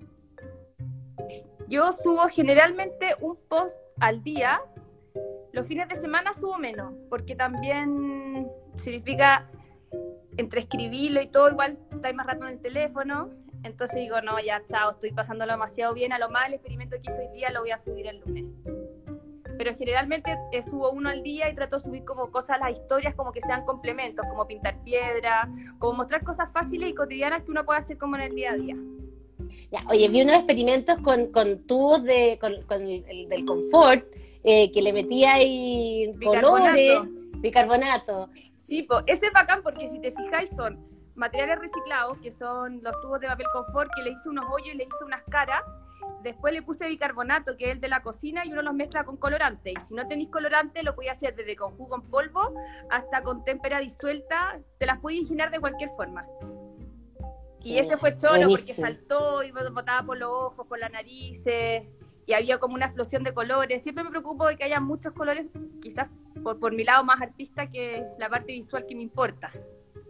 Yo 1.68 1.92
subo 1.92 2.28
generalmente 2.28 3.14
un 3.20 3.36
post 3.48 3.78
al 4.00 4.22
día 4.22 4.60
los 5.52 5.66
fines 5.66 5.88
de 5.88 5.96
semana 5.96 6.32
subo 6.34 6.58
menos, 6.58 6.92
porque 7.08 7.34
también 7.34 8.48
significa 8.76 9.48
entre 10.36 10.60
escribirlo 10.60 11.20
y 11.20 11.28
todo, 11.28 11.50
igual 11.50 11.78
estáis 11.90 12.14
más 12.14 12.26
rato 12.26 12.46
en 12.46 12.52
el 12.52 12.60
teléfono. 12.60 13.30
Entonces 13.64 13.96
digo, 13.96 14.20
no, 14.20 14.38
ya, 14.38 14.62
chao, 14.66 14.92
estoy 14.92 15.10
pasándolo 15.10 15.52
demasiado 15.52 15.94
bien. 15.94 16.12
A 16.12 16.18
lo 16.18 16.30
más, 16.30 16.46
el 16.46 16.54
experimento 16.54 16.96
que 17.02 17.10
hice 17.10 17.26
hoy 17.26 17.36
día 17.36 17.50
lo 17.50 17.60
voy 17.60 17.72
a 17.72 17.78
subir 17.78 18.06
el 18.06 18.20
lunes. 18.20 18.44
Pero 19.56 19.74
generalmente 19.74 20.38
eh, 20.52 20.62
subo 20.62 20.92
uno 20.92 21.08
al 21.08 21.24
día 21.24 21.50
y 21.50 21.54
trato 21.56 21.76
de 21.76 21.82
subir 21.82 22.04
como 22.04 22.30
cosas, 22.30 22.60
las 22.60 22.70
historias 22.70 23.16
como 23.16 23.32
que 23.32 23.40
sean 23.40 23.64
complementos, 23.64 24.24
como 24.30 24.46
pintar 24.46 24.80
piedra, 24.84 25.50
como 25.80 25.94
mostrar 25.94 26.22
cosas 26.22 26.52
fáciles 26.52 26.90
y 26.90 26.94
cotidianas 26.94 27.42
que 27.42 27.50
uno 27.50 27.64
puede 27.64 27.80
hacer 27.80 27.98
como 27.98 28.14
en 28.14 28.22
el 28.22 28.34
día 28.36 28.52
a 28.52 28.56
día. 28.56 28.76
Ya, 29.72 29.84
oye, 29.88 30.08
vi 30.08 30.22
unos 30.22 30.36
experimentos 30.36 30.98
con, 30.98 31.32
con 31.32 31.66
tubos 31.66 32.04
de, 32.04 32.38
con, 32.40 32.62
con 32.62 32.82
el, 32.82 33.28
del 33.28 33.44
confort 33.44 34.04
eh, 34.44 34.70
que 34.70 34.82
le 34.82 34.92
metía 34.92 35.34
ahí 35.34 36.10
colores, 36.22 37.00
bicarbonato. 37.38 38.28
Sí, 38.56 38.82
pues 38.82 39.02
ese 39.06 39.26
es 39.26 39.32
bacán 39.32 39.62
porque 39.62 39.88
si 39.88 39.98
te 40.00 40.12
fijáis 40.12 40.50
son 40.50 40.78
materiales 41.14 41.58
reciclados, 41.58 42.16
que 42.18 42.30
son 42.30 42.80
los 42.82 42.98
tubos 43.00 43.20
de 43.20 43.26
papel 43.26 43.46
confort, 43.52 43.90
que 43.94 44.02
le 44.02 44.10
hice 44.10 44.28
unos 44.28 44.46
hoyos 44.46 44.74
y 44.74 44.78
le 44.78 44.84
hice 44.84 45.04
unas 45.04 45.22
caras. 45.24 45.62
Después 46.22 46.52
le 46.52 46.62
puse 46.62 46.88
bicarbonato, 46.88 47.56
que 47.56 47.66
es 47.66 47.70
el 47.72 47.80
de 47.80 47.88
la 47.88 48.02
cocina, 48.02 48.44
y 48.44 48.52
uno 48.52 48.62
los 48.62 48.74
mezcla 48.74 49.04
con 49.04 49.16
colorante. 49.16 49.72
Y 49.72 49.80
si 49.82 49.94
no 49.94 50.06
tenéis 50.06 50.30
colorante, 50.30 50.82
lo 50.82 50.94
podéis 50.94 51.12
hacer 51.12 51.34
desde 51.34 51.56
con 51.56 51.76
jugo 51.76 51.96
en 51.96 52.02
polvo 52.02 52.54
hasta 52.90 53.22
con 53.22 53.44
témpera 53.44 53.80
disuelta. 53.80 54.60
Te 54.78 54.86
las 54.86 54.98
podéis 54.98 55.22
imaginar 55.22 55.50
de 55.50 55.60
cualquier 55.60 55.90
forma. 55.90 56.26
Y 57.62 57.78
ese 57.78 57.96
fue 57.96 58.16
cholo 58.16 58.48
porque 58.48 58.72
saltó 58.72 59.42
y 59.42 59.50
botaba 59.50 60.06
por 60.06 60.16
los 60.16 60.30
ojos, 60.30 60.66
por 60.66 60.78
la 60.78 60.88
nariz 60.88 61.42
y 62.28 62.34
había 62.34 62.58
como 62.58 62.74
una 62.74 62.84
explosión 62.84 63.24
de 63.24 63.32
colores. 63.32 63.82
Siempre 63.82 64.04
me 64.04 64.10
preocupo 64.10 64.46
de 64.46 64.56
que 64.56 64.64
haya 64.64 64.80
muchos 64.80 65.14
colores, 65.14 65.46
quizás 65.82 66.08
por, 66.44 66.60
por 66.60 66.74
mi 66.74 66.84
lado 66.84 67.02
más 67.02 67.22
artista 67.22 67.70
que 67.70 68.04
la 68.18 68.28
parte 68.28 68.52
visual 68.52 68.84
que 68.86 68.94
me 68.94 69.02
importa. 69.02 69.50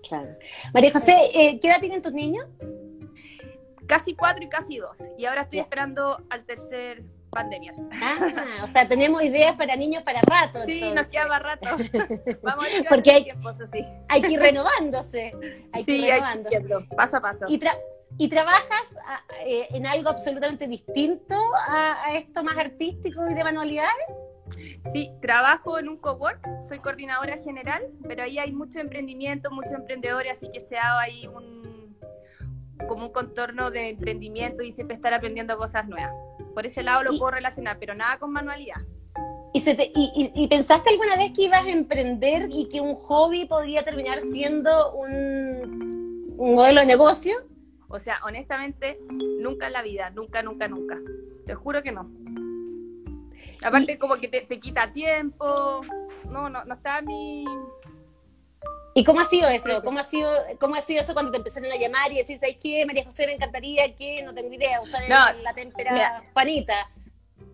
Claro. 0.06 0.36
María 0.74 0.92
José, 0.92 1.16
eh, 1.32 1.60
¿qué 1.60 1.68
edad 1.68 1.78
tienen 1.78 2.02
tus 2.02 2.12
niños? 2.12 2.44
Casi 3.86 4.16
cuatro 4.16 4.44
y 4.44 4.48
casi 4.48 4.78
dos. 4.78 4.98
Y 5.16 5.26
ahora 5.26 5.42
estoy 5.42 5.60
esperando 5.60 6.20
al 6.28 6.44
tercer 6.44 7.04
pandemia. 7.30 7.72
Ah, 7.92 8.64
o 8.64 8.66
sea, 8.66 8.88
tenemos 8.88 9.22
ideas 9.22 9.56
para 9.56 9.76
niños 9.76 10.02
para 10.02 10.20
rato. 10.22 10.64
Sí, 10.64 10.80
nos 10.92 11.06
queda 11.06 11.28
más 11.28 11.42
rato. 11.42 11.68
Vamos 12.42 12.66
a 12.66 12.88
Porque 12.88 13.12
hay, 13.12 13.24
tiempo, 13.24 13.54
sí. 13.54 13.84
hay 14.08 14.22
que 14.22 14.32
ir 14.32 14.40
renovándose. 14.40 15.32
Hay 15.72 15.84
sí, 15.84 15.92
que 16.00 16.06
ir 16.06 16.14
renovándose. 16.14 16.56
Hay 16.56 16.64
que 16.64 16.96
paso 16.96 17.16
a 17.18 17.20
paso. 17.20 17.46
Y, 17.48 17.60
¿Y 18.16 18.28
trabajas 18.28 18.96
eh, 19.44 19.68
en 19.70 19.86
algo 19.86 20.08
absolutamente 20.08 20.66
distinto 20.66 21.36
a, 21.66 22.14
esto 22.14 22.42
más 22.42 22.56
artístico 22.56 23.28
y 23.28 23.34
de 23.34 23.44
manualidades? 23.44 23.92
Sí, 24.92 25.12
trabajo 25.20 25.78
en 25.78 25.88
un 25.88 25.98
cowork, 25.98 26.40
soy 26.66 26.78
coordinadora 26.78 27.38
general, 27.38 27.82
pero 28.06 28.22
ahí 28.22 28.38
hay 28.38 28.52
mucho 28.52 28.80
emprendimiento, 28.80 29.50
muchos 29.50 29.72
emprendedores, 29.72 30.32
así 30.32 30.50
que 30.50 30.62
se 30.62 30.78
ha 30.78 30.98
ahí 30.98 31.26
un, 31.26 31.96
como 32.88 33.06
un 33.06 33.12
contorno 33.12 33.70
de 33.70 33.90
emprendimiento 33.90 34.62
y 34.62 34.72
siempre 34.72 34.96
estar 34.96 35.12
aprendiendo 35.12 35.56
cosas 35.58 35.86
nuevas. 35.86 36.14
Por 36.54 36.66
ese 36.66 36.82
lado 36.82 37.04
lo 37.04 37.18
puedo 37.18 37.32
relacionar, 37.32 37.78
pero 37.78 37.94
nada 37.94 38.18
con 38.18 38.32
manualidad. 38.32 38.80
¿Y, 39.54 40.32
y, 40.34 40.48
pensaste 40.48 40.90
alguna 40.90 41.16
vez 41.16 41.32
que 41.32 41.44
ibas 41.44 41.64
a 41.66 41.70
emprender 41.70 42.48
y 42.50 42.68
que 42.68 42.80
un 42.80 42.94
hobby 42.94 43.46
podía 43.46 43.82
terminar 43.82 44.20
siendo 44.20 44.92
un, 44.92 46.34
un 46.36 46.54
modelo 46.54 46.80
de 46.80 46.86
negocio? 46.86 47.34
O 47.88 47.98
sea, 47.98 48.20
honestamente, 48.24 48.98
nunca 49.10 49.66
en 49.66 49.72
la 49.72 49.82
vida, 49.82 50.10
nunca, 50.10 50.42
nunca, 50.42 50.68
nunca. 50.68 50.98
Te 51.46 51.54
juro 51.54 51.82
que 51.82 51.92
no. 51.92 52.10
Aparte, 53.62 53.98
como 53.98 54.16
que 54.16 54.28
te, 54.28 54.42
te, 54.42 54.58
quita 54.58 54.92
tiempo. 54.92 55.80
No, 56.28 56.50
no, 56.50 56.64
no 56.64 56.74
está 56.74 57.00
mi. 57.00 57.44
¿Y 58.94 59.04
cómo 59.04 59.20
ha 59.20 59.24
sido 59.24 59.48
eso? 59.48 59.82
¿Cómo 59.82 60.00
ha 60.00 60.02
sido, 60.02 60.30
cómo 60.58 60.74
ha 60.74 60.80
sido 60.80 61.00
eso 61.00 61.14
cuando 61.14 61.30
te 61.30 61.38
empezaron 61.38 61.70
a 61.70 61.76
llamar 61.76 62.10
y 62.10 62.16
decir, 62.16 62.38
¿sabes 62.38 62.56
qué? 62.60 62.84
María 62.84 63.04
José, 63.04 63.26
me 63.26 63.34
encantaría 63.34 63.94
que, 63.94 64.22
no 64.22 64.34
tengo 64.34 64.52
idea, 64.52 64.80
usar 64.80 65.02
la 65.08 65.54
témpera 65.54 66.24
Juanita. 66.32 66.74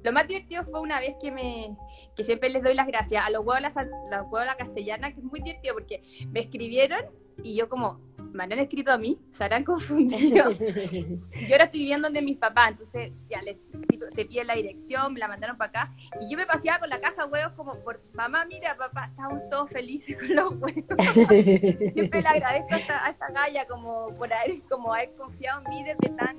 Lo 0.03 0.13
más 0.13 0.27
divertido 0.27 0.65
fue 0.65 0.81
una 0.81 1.01
vez 1.01 1.17
que 1.21 1.31
me, 1.31 1.77
que 2.17 2.25
siempre 2.25 2.51
les 2.51 2.63
doy 2.63 2.75
las 2.75 2.87
gracias 2.87 3.25
a 3.27 3.31
los 3.31 3.45
huevos 3.45 3.75
los 4.11 4.27
huevos 4.31 4.47
la 4.47 4.57
castellana, 4.57 5.13
que 5.13 5.21
es 5.21 5.25
muy 5.25 5.41
divertido 5.41 5.75
porque 5.75 6.03
me 6.31 6.41
escribieron 6.41 7.05
y 7.43 7.55
yo 7.55 7.69
como, 7.69 8.01
me 8.35 8.45
han 8.45 8.53
escrito 8.53 8.93
a 8.93 8.99
mí, 8.99 9.19
se 9.33 9.45
harán 9.45 9.65
confundido. 9.73 10.51
yo 10.51 11.53
ahora 11.53 11.65
estoy 11.65 11.81
viviendo 11.81 12.09
donde 12.09 12.21
mis 12.21 12.37
papás, 12.37 12.73
entonces 12.73 13.13
ya 13.29 13.41
les 13.41 13.57
te 14.15 14.27
piden 14.27 14.47
la 14.47 14.55
dirección, 14.55 15.13
me 15.13 15.21
la 15.21 15.29
mandaron 15.29 15.57
para 15.57 15.71
acá, 15.71 15.95
y 16.21 16.31
yo 16.31 16.37
me 16.37 16.47
paseaba 16.47 16.81
con 16.81 16.91
la 16.91 17.01
caja 17.01 17.25
de 17.25 17.31
huevos 17.31 17.53
como 17.55 17.75
por, 17.83 18.01
mamá, 18.13 18.45
mira, 18.45 18.77
papá, 18.77 19.07
estamos 19.07 19.41
todos 19.51 19.71
felices 19.71 20.17
con 20.19 20.35
los 20.35 20.51
huevos. 20.53 20.85
Siempre 21.95 22.23
le 22.23 22.29
agradezco 22.29 22.75
a 22.75 22.77
esta, 22.77 23.07
a 23.07 23.11
esta 23.11 23.31
galla 23.31 23.67
como 23.67 24.15
por 24.17 24.33
haber, 24.33 24.63
como 24.69 24.95
haber 24.95 25.15
confiado 25.15 25.63
en 25.65 25.71
mí 25.71 25.85
desde 25.85 26.15
tan, 26.17 26.39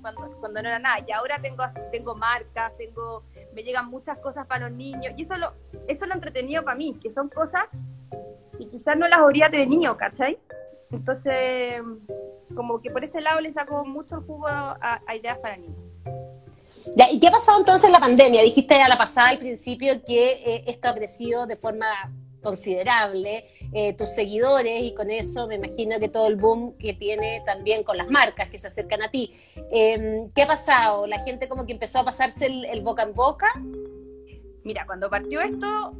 cuando, 0.00 0.30
cuando 0.40 0.62
no 0.62 0.68
era 0.68 0.78
nada, 0.78 1.04
y 1.06 1.12
ahora 1.12 1.40
tengo, 1.40 1.64
tengo 1.92 2.14
marcas, 2.14 2.72
tengo, 2.76 3.24
me 3.52 3.62
llegan 3.62 3.86
muchas 3.88 4.18
cosas 4.18 4.46
para 4.46 4.68
los 4.68 4.76
niños, 4.76 5.14
y 5.16 5.22
eso 5.22 5.36
lo, 5.36 5.54
eso 5.86 6.06
lo 6.06 6.14
entretenido 6.14 6.64
para 6.64 6.76
mí, 6.76 6.98
que 7.00 7.12
son 7.12 7.28
cosas 7.28 7.66
y 8.58 8.66
quizás 8.66 8.96
no 8.96 9.06
las 9.08 9.18
habría 9.18 9.48
de 9.48 9.66
niño, 9.66 9.96
¿cachai? 9.96 10.38
Entonces, 10.90 11.82
como 12.54 12.80
que 12.80 12.90
por 12.90 13.04
ese 13.04 13.20
lado 13.20 13.40
le 13.40 13.52
saco 13.52 13.84
mucho 13.84 14.22
jugo 14.22 14.46
a, 14.46 15.00
ideas 15.14 15.38
para 15.38 15.56
niños. 15.56 15.76
Ya, 16.94 17.10
¿Y 17.10 17.18
qué 17.18 17.28
ha 17.28 17.32
pasado 17.32 17.58
entonces 17.58 17.86
en 17.86 17.92
la 17.92 18.00
pandemia? 18.00 18.42
Dijiste 18.42 18.74
a 18.74 18.88
la 18.88 18.98
pasada 18.98 19.28
al 19.28 19.38
principio 19.38 20.02
que 20.04 20.32
eh, 20.32 20.64
esto 20.66 20.88
ha 20.88 20.94
crecido 20.94 21.46
de 21.46 21.56
forma 21.56 21.86
considerable, 22.42 23.46
eh, 23.72 23.94
tus 23.94 24.10
seguidores 24.10 24.82
y 24.84 24.94
con 24.94 25.10
eso 25.10 25.48
me 25.48 25.56
imagino 25.56 25.98
que 25.98 26.08
todo 26.08 26.28
el 26.28 26.36
boom 26.36 26.76
que 26.78 26.94
tiene 26.94 27.42
también 27.44 27.82
con 27.82 27.96
las 27.96 28.08
marcas 28.08 28.48
que 28.50 28.58
se 28.58 28.68
acercan 28.68 29.02
a 29.02 29.10
ti. 29.10 29.34
Em, 29.70 30.30
¿Qué 30.30 30.42
ha 30.42 30.46
pasado? 30.46 31.06
¿La 31.06 31.18
gente 31.20 31.48
como 31.48 31.66
que 31.66 31.72
empezó 31.72 32.00
a 32.00 32.04
pasarse 32.04 32.46
el 32.46 32.80
boca 32.82 33.02
en 33.02 33.14
boca? 33.14 33.48
Mira, 34.66 34.84
cuando 34.84 35.08
partió 35.08 35.40
esto, 35.40 35.94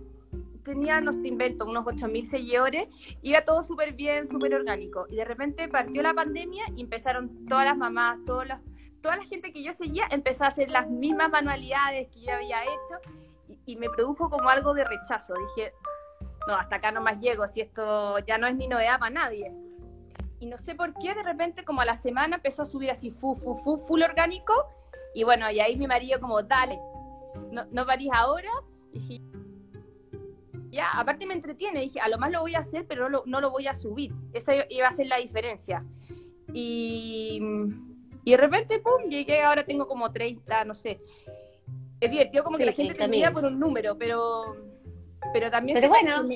tenía, 0.67 1.01
no 1.01 1.13
te 1.23 1.29
invento, 1.29 1.65
unos 1.65 1.85
8.000 1.85 2.25
seguidores, 2.25 2.91
iba 3.23 3.43
todo 3.43 3.63
súper 3.63 3.95
bien, 3.95 4.27
súper 4.27 4.55
orgánico. 4.55 5.07
Y 5.09 5.17
de 5.17 5.25
repente 5.25 5.69
partió 5.69 6.03
la 6.03 6.13
pandemia 6.13 6.65
y 6.75 6.83
empezaron 6.83 7.47
todas 7.47 7.65
las 7.65 7.77
mamás, 7.77 8.19
todas 8.27 8.49
las, 8.49 8.63
toda 9.01 9.17
la 9.17 9.25
gente 9.25 9.53
que 9.53 9.63
yo 9.63 9.73
seguía 9.73 10.07
empezó 10.11 10.45
a 10.45 10.49
hacer 10.49 10.69
las 10.71 10.91
mismas 10.91 11.31
manualidades 11.31 12.09
que 12.09 12.21
yo 12.21 12.35
había 12.35 12.65
hecho 12.65 13.01
y, 13.65 13.77
me 13.77 13.89
produjo 13.89 14.29
como 14.29 14.49
algo 14.49 14.75
de 14.75 14.85
rechazo. 14.85 15.35
Dije, 15.35 15.73
no, 16.49 16.55
hasta 16.55 16.77
acá 16.77 16.91
no 16.91 17.01
más 17.01 17.21
llego, 17.21 17.47
si 17.47 17.61
esto 17.61 18.19
ya 18.21 18.37
no 18.37 18.49
es 18.49 18.57
ni 18.57 18.67
novedad 18.67 18.99
para 18.99 19.11
nadie. 19.11 19.53
Y 20.41 20.47
no 20.47 20.59
sé 20.59 20.75
por 20.75 20.93
qué, 20.95 21.15
de 21.15 21.23
repente, 21.23 21.65
como 21.65 21.81
a 21.81 21.85
la 21.85 21.95
semana 21.95 22.37
empezó 22.37 22.63
a 22.63 22.67
subir 22.67 22.91
así, 22.91 23.13
fu, 23.13 23.37
fu, 23.37 23.55
fu, 23.55 23.79
full 23.79 24.03
orgánico. 24.03 24.53
Y 25.15 25.23
bueno, 25.23 25.49
y 25.51 25.61
ahí 25.61 25.77
mi 25.77 25.87
marido 25.87 26.21
como, 26.21 26.43
dale, 26.43 26.79
no, 27.53 27.65
no 27.71 27.87
parís 27.87 28.11
ahora. 28.13 28.51
Y 28.93 28.99
dije, 28.99 29.36
ya, 30.77 30.91
aparte 30.93 31.27
me 31.27 31.35
entretiene, 31.35 31.81
dije, 31.81 32.01
a 32.01 32.09
lo 32.09 32.19
más 32.19 32.31
lo 32.31 32.41
voy 32.41 32.55
a 32.55 32.61
hacer, 32.61 32.87
pero 32.87 33.05
no 33.05 33.09
lo, 33.09 33.23
no 33.27 33.41
lo 33.41 33.51
voy 33.51 33.67
a 33.67 33.75
subir. 33.75 34.13
Esa 34.33 34.53
iba 34.69 34.87
a 34.87 34.93
ser 34.93 35.07
la 35.07 35.17
diferencia. 35.17 35.85
Y, 36.53 37.41
y 38.25 38.31
de 38.31 38.37
repente, 38.37 38.79
pum, 38.79 39.09
llegué, 39.09 39.43
ahora 39.43 39.65
tengo 39.65 39.89
como 39.89 40.13
30, 40.13 40.65
no 40.65 40.75
sé. 40.75 41.01
Es 42.01 42.11
divertido 42.11 42.45
como 42.45 42.59
que 42.59 42.67
la 42.67 42.73
gente 42.73 42.95
te 42.95 43.09
mira 43.09 43.33
por 43.33 43.45
un 43.45 43.59
número, 43.59 43.97
pero, 43.99 44.57
pero 45.33 45.51
también... 45.51 45.79
Pero 45.81 45.89
bueno, 45.89 46.29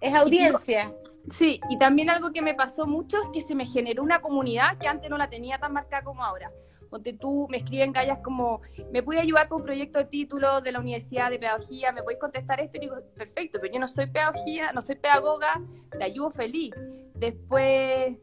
es 0.00 0.14
audiencia. 0.14 0.94
sí, 1.30 1.60
y 1.68 1.78
también 1.78 2.08
algo 2.08 2.32
que 2.32 2.40
me 2.40 2.54
pasó 2.54 2.86
mucho 2.86 3.22
es 3.24 3.28
que 3.32 3.42
se 3.42 3.54
me 3.54 3.66
generó 3.66 4.02
una 4.02 4.20
comunidad 4.20 4.78
que 4.78 4.86
antes 4.86 5.10
no 5.10 5.18
la 5.18 5.28
tenía 5.28 5.58
tan 5.58 5.72
marcada 5.72 6.04
como 6.04 6.24
ahora 6.24 6.50
donde 6.90 7.12
tú 7.12 7.46
me 7.50 7.58
escriben 7.58 7.92
gallas 7.92 8.18
como, 8.22 8.60
¿me 8.92 9.02
puede 9.02 9.20
ayudar 9.20 9.48
con 9.48 9.60
un 9.60 9.64
proyecto 9.66 9.98
de 9.98 10.06
título 10.06 10.60
de 10.60 10.72
la 10.72 10.80
Universidad 10.80 11.30
de 11.30 11.38
Pedagogía? 11.38 11.92
¿Me 11.92 12.02
podéis 12.02 12.20
contestar 12.20 12.60
esto? 12.60 12.78
Y 12.78 12.80
digo, 12.80 12.96
perfecto, 13.16 13.58
pero 13.60 13.72
yo 13.72 13.80
no 13.80 13.88
soy 13.88 14.06
pedagogía, 14.06 14.72
no 14.72 14.80
soy 14.80 14.96
pedagoga, 14.96 15.60
te 15.96 16.04
ayudo 16.04 16.30
feliz. 16.30 16.74
Después 17.14 18.18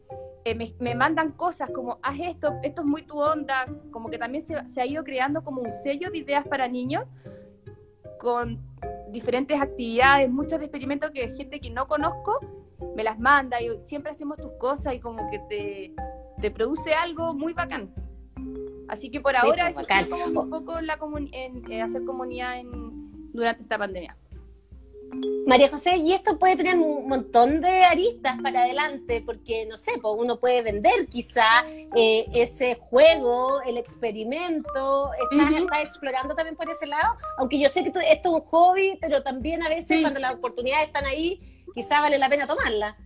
eh, 0.46 0.74
me, 0.80 0.96
mandan 0.96 1.32
cosas 1.32 1.70
como, 1.72 2.00
haz 2.02 2.20
esto, 2.20 2.54
esto 2.64 2.82
es 2.82 2.88
muy 2.88 3.04
tu 3.04 3.20
onda, 3.20 3.66
como 3.92 4.10
que 4.10 4.18
también 4.18 4.46
se, 4.46 4.68
se 4.68 4.82
ha 4.82 4.86
ido 4.86 5.04
creando 5.04 5.44
como 5.44 5.62
un 5.62 5.72
sello 5.72 6.10
de 6.12 6.20
ideas 6.20 6.48
para 6.48 6.68
niños 6.68 7.06
con 8.20 8.60
diferentes 9.10 9.62
actividades, 9.62 10.30
muchos 10.30 10.62
experimentos 10.62 11.12
que 11.12 11.36
gente 11.36 11.60
que 11.60 11.70
no 11.70 11.88
conozco 11.88 12.40
me 12.96 13.04
las 13.04 13.20
manda 13.20 13.62
y 13.62 13.70
siempre 13.82 14.12
hacemos 14.12 14.38
tus 14.38 14.52
cosas 14.54 14.94
y 14.94 15.00
como 15.00 15.30
que 15.30 15.40
te, 15.50 15.94
te 16.42 16.52
produce 16.52 16.94
algo 16.94 17.34
muy 17.34 17.54
bacán. 17.54 17.94
Así 18.88 19.10
que 19.10 19.20
por 19.20 19.36
ahora 19.36 19.70
eso 19.70 19.82
es 19.82 20.08
como 20.08 20.42
un 20.42 20.50
poco 20.50 20.82
la 20.82 21.00
en, 21.32 21.72
eh, 21.72 21.82
hacer 21.82 22.04
comunidad 22.06 22.60
en, 22.60 23.32
durante 23.34 23.64
esta 23.64 23.78
pandemia. 23.78 24.16
María 25.46 25.70
José, 25.70 25.98
y 25.98 26.12
esto 26.12 26.40
puede 26.40 26.56
tener 26.56 26.76
un 26.78 27.08
montón 27.08 27.62
de 27.62 27.86
aristas 27.86 28.38
para 28.42 28.64
adelante, 28.64 29.22
porque 29.24 29.66
no 29.68 29.78
sé, 29.78 29.92
pues 30.02 30.16
uno 30.18 30.40
puede 30.40 30.64
vender 30.64 31.06
quizá 31.08 31.66
eh, 31.96 32.26
ese 32.34 32.76
juego, 32.76 33.62
el 33.62 33.78
experimento, 33.78 35.12
estás, 35.32 35.84
explorando 35.84 36.34
también 36.36 36.56
por 36.56 36.70
ese 36.70 36.88
lado, 36.88 37.16
aunque 37.38 37.60
yo 37.60 37.70
sé 37.70 37.84
que 37.84 37.90
esto 37.90 38.00
es 38.00 38.34
un 38.34 38.42
hobby, 38.42 38.98
pero 39.00 39.22
también 39.22 39.62
a 39.62 39.70
veces 39.70 40.02
cuando 40.02 40.20
las 40.20 40.34
oportunidades 40.34 40.88
están 40.88 41.06
ahí, 41.06 41.40
quizá 41.76 42.02
vale 42.02 42.18
la 42.18 42.28
pena 42.28 42.48
tomarla. 42.48 42.98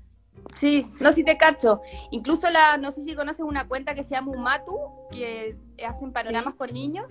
Sí, 0.55 0.85
no, 0.99 1.13
si 1.13 1.23
te 1.23 1.37
cacho. 1.37 1.81
Incluso 2.11 2.49
la, 2.49 2.77
no 2.77 2.91
sé 2.91 3.03
si 3.03 3.15
conoces 3.15 3.45
una 3.45 3.67
cuenta 3.67 3.95
que 3.95 4.03
se 4.03 4.15
llama 4.15 4.31
Umatu, 4.31 4.77
que 5.11 5.55
hacen 5.87 6.11
panoramas 6.11 6.53
por 6.55 6.73
niños. 6.73 7.05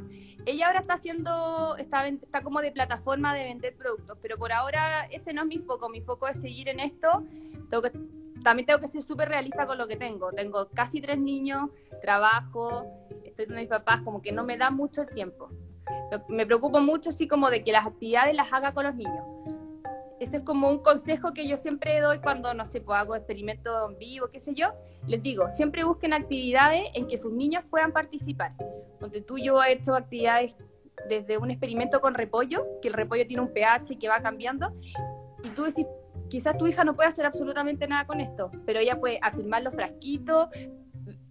Ella 0.45 0.67
ahora 0.67 0.81
está 0.81 0.95
haciendo, 0.95 1.77
está, 1.77 2.07
está 2.07 2.43
como 2.43 2.61
de 2.61 2.73
plataforma 2.73 3.35
de 3.35 3.45
vender 3.45 3.77
productos, 3.77 4.19
pero 4.21 4.37
por 4.37 4.53
ahora 4.53 5.07
ese 5.07 5.33
no 5.33 5.43
es 5.43 5.49
mi 5.49 5.59
foco. 5.59 5.89
Mi 5.89 6.01
foco 6.01 6.29
es 6.29 6.41
seguir 6.41 6.69
en 6.69 6.81
esto. 6.81 7.25
Tengo 7.71 7.83
que, 7.83 7.93
también 8.43 8.67
tengo 8.67 8.81
que 8.81 8.89
ser 8.89 9.03
súper 9.03 9.29
realista 9.29 9.67
con 9.67 9.79
lo 9.79 9.87
que 9.87 9.97
tengo. 9.97 10.33
Tengo 10.33 10.69
casi 10.69 11.01
tres 11.01 11.19
niños, 11.19 11.71
trabajo, 12.03 12.85
estoy 13.25 13.47
con 13.47 13.57
mis 13.57 13.69
papás, 13.69 14.03
como 14.03 14.21
que 14.21 14.33
no 14.33 14.45
me 14.45 14.59
da 14.59 14.71
mucho 14.71 15.03
el 15.03 15.09
tiempo. 15.09 15.49
Me 16.29 16.45
preocupo 16.45 16.81
mucho 16.81 17.11
así 17.11 17.27
como 17.27 17.49
de 17.51 17.65
que 17.65 17.73
las 17.73 17.87
actividades 17.87 18.37
las 18.37 18.53
haga 18.53 18.73
con 18.73 18.85
los 18.85 18.95
niños 18.95 19.25
ese 20.21 20.39
es 20.39 20.45
como 20.45 20.69
un 20.69 20.79
consejo 20.79 21.33
que 21.33 21.47
yo 21.47 21.57
siempre 21.57 22.01
doy 22.01 22.19
cuando, 22.19 22.53
no 22.55 22.65
sé, 22.65 22.81
pues 22.81 22.99
hago 22.99 23.15
experimentos 23.15 23.91
en 23.91 23.99
vivo, 23.99 24.29
qué 24.33 24.41
sé 24.41 24.55
yo. 24.55 24.73
Les 25.07 25.23
digo, 25.23 25.49
siempre 25.49 25.85
busquen 25.85 26.13
actividades 26.13 26.89
en 26.95 27.07
que 27.07 27.19
sus 27.19 27.33
niños 27.33 27.65
puedan 27.71 27.93
participar. 27.93 28.53
Donde 29.01 29.21
tú 29.21 29.39
yo 29.39 29.63
he 29.63 29.73
hecho 29.73 29.95
actividades 29.95 30.55
desde 31.09 31.39
un 31.39 31.51
experimento 31.51 32.01
con 32.01 32.15
repollo, 32.15 32.67
que 32.83 32.89
el 32.89 32.95
repollo 32.95 33.27
tiene 33.27 33.43
un 33.43 33.53
pH 33.53 33.99
que 33.99 34.09
va 34.09 34.21
cambiando, 34.21 34.73
y 35.45 35.51
tú 35.51 35.65
decís, 35.65 35.87
quizás 36.29 36.59
tu 36.59 36.67
hija 36.67 36.85
no 36.85 36.97
puede 36.97 37.09
hacer 37.09 37.25
absolutamente 37.25 37.87
nada 37.87 38.07
con 38.07 38.21
esto, 38.21 38.51
pero 38.67 38.81
ella 38.81 38.99
puede 38.99 39.21
afirmar 39.23 39.63
los 39.63 39.75
frasquitos, 39.75 40.49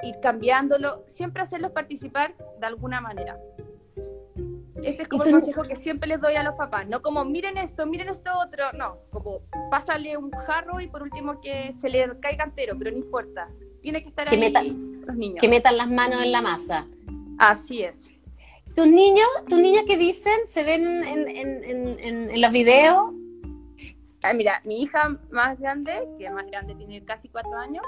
ir 0.04 0.16
cambiándolo, 0.22 1.04
siempre 1.08 1.42
hacerlos 1.42 1.72
participar 1.72 2.36
de 2.60 2.66
alguna 2.66 3.02
manera. 3.02 3.38
Ese 4.84 5.04
es 5.04 5.08
como 5.08 5.24
el 5.24 5.32
consejo 5.32 5.64
que 5.64 5.76
siempre 5.76 6.08
les 6.08 6.22
doy 6.22 6.36
a 6.36 6.44
los 6.44 6.56
papás, 6.56 6.88
no 6.88 7.02
como 7.02 7.26
miren 7.26 7.58
esto, 7.58 7.86
miren 7.88 8.10
esto 8.10 8.32
otro, 8.46 8.72
no, 8.74 8.98
como 9.10 9.42
pásale 9.72 10.18
un 10.18 10.32
jarro 10.32 10.80
y 10.80 10.88
por 10.88 11.04
último 11.04 11.42
que 11.42 11.74
se 11.74 11.90
le 11.90 12.20
caiga 12.20 12.46
entero, 12.46 12.76
pero 12.78 12.92
no 12.92 12.98
importa, 12.98 13.50
tiene 13.82 14.04
que 14.04 14.10
estar 14.10 14.30
ahí 14.30 14.76
los 15.06 15.16
niños. 15.16 15.40
Que 15.42 15.48
metan 15.48 15.78
las 15.78 15.90
manos 15.90 16.22
en 16.22 16.32
la 16.32 16.42
masa. 16.42 16.86
Así 17.40 17.84
es. 17.84 18.10
¿Tus 18.76 18.88
niños, 18.88 19.28
tus 19.48 19.58
niños 19.58 19.84
qué 19.88 19.98
dicen? 19.98 20.34
¿Se 20.46 20.64
ven 20.64 21.04
en, 21.04 21.28
en, 21.28 22.00
en, 22.00 22.42
los 22.42 22.52
videos? 22.52 23.12
Ah, 24.22 24.34
mira, 24.34 24.62
mi 24.66 24.84
hija 24.84 25.18
más 25.32 25.60
grande, 25.60 26.08
que 26.20 26.30
más 26.30 26.46
grande 26.46 26.76
tiene 26.76 27.04
casi 27.04 27.30
cuatro 27.30 27.58
años, 27.58 27.84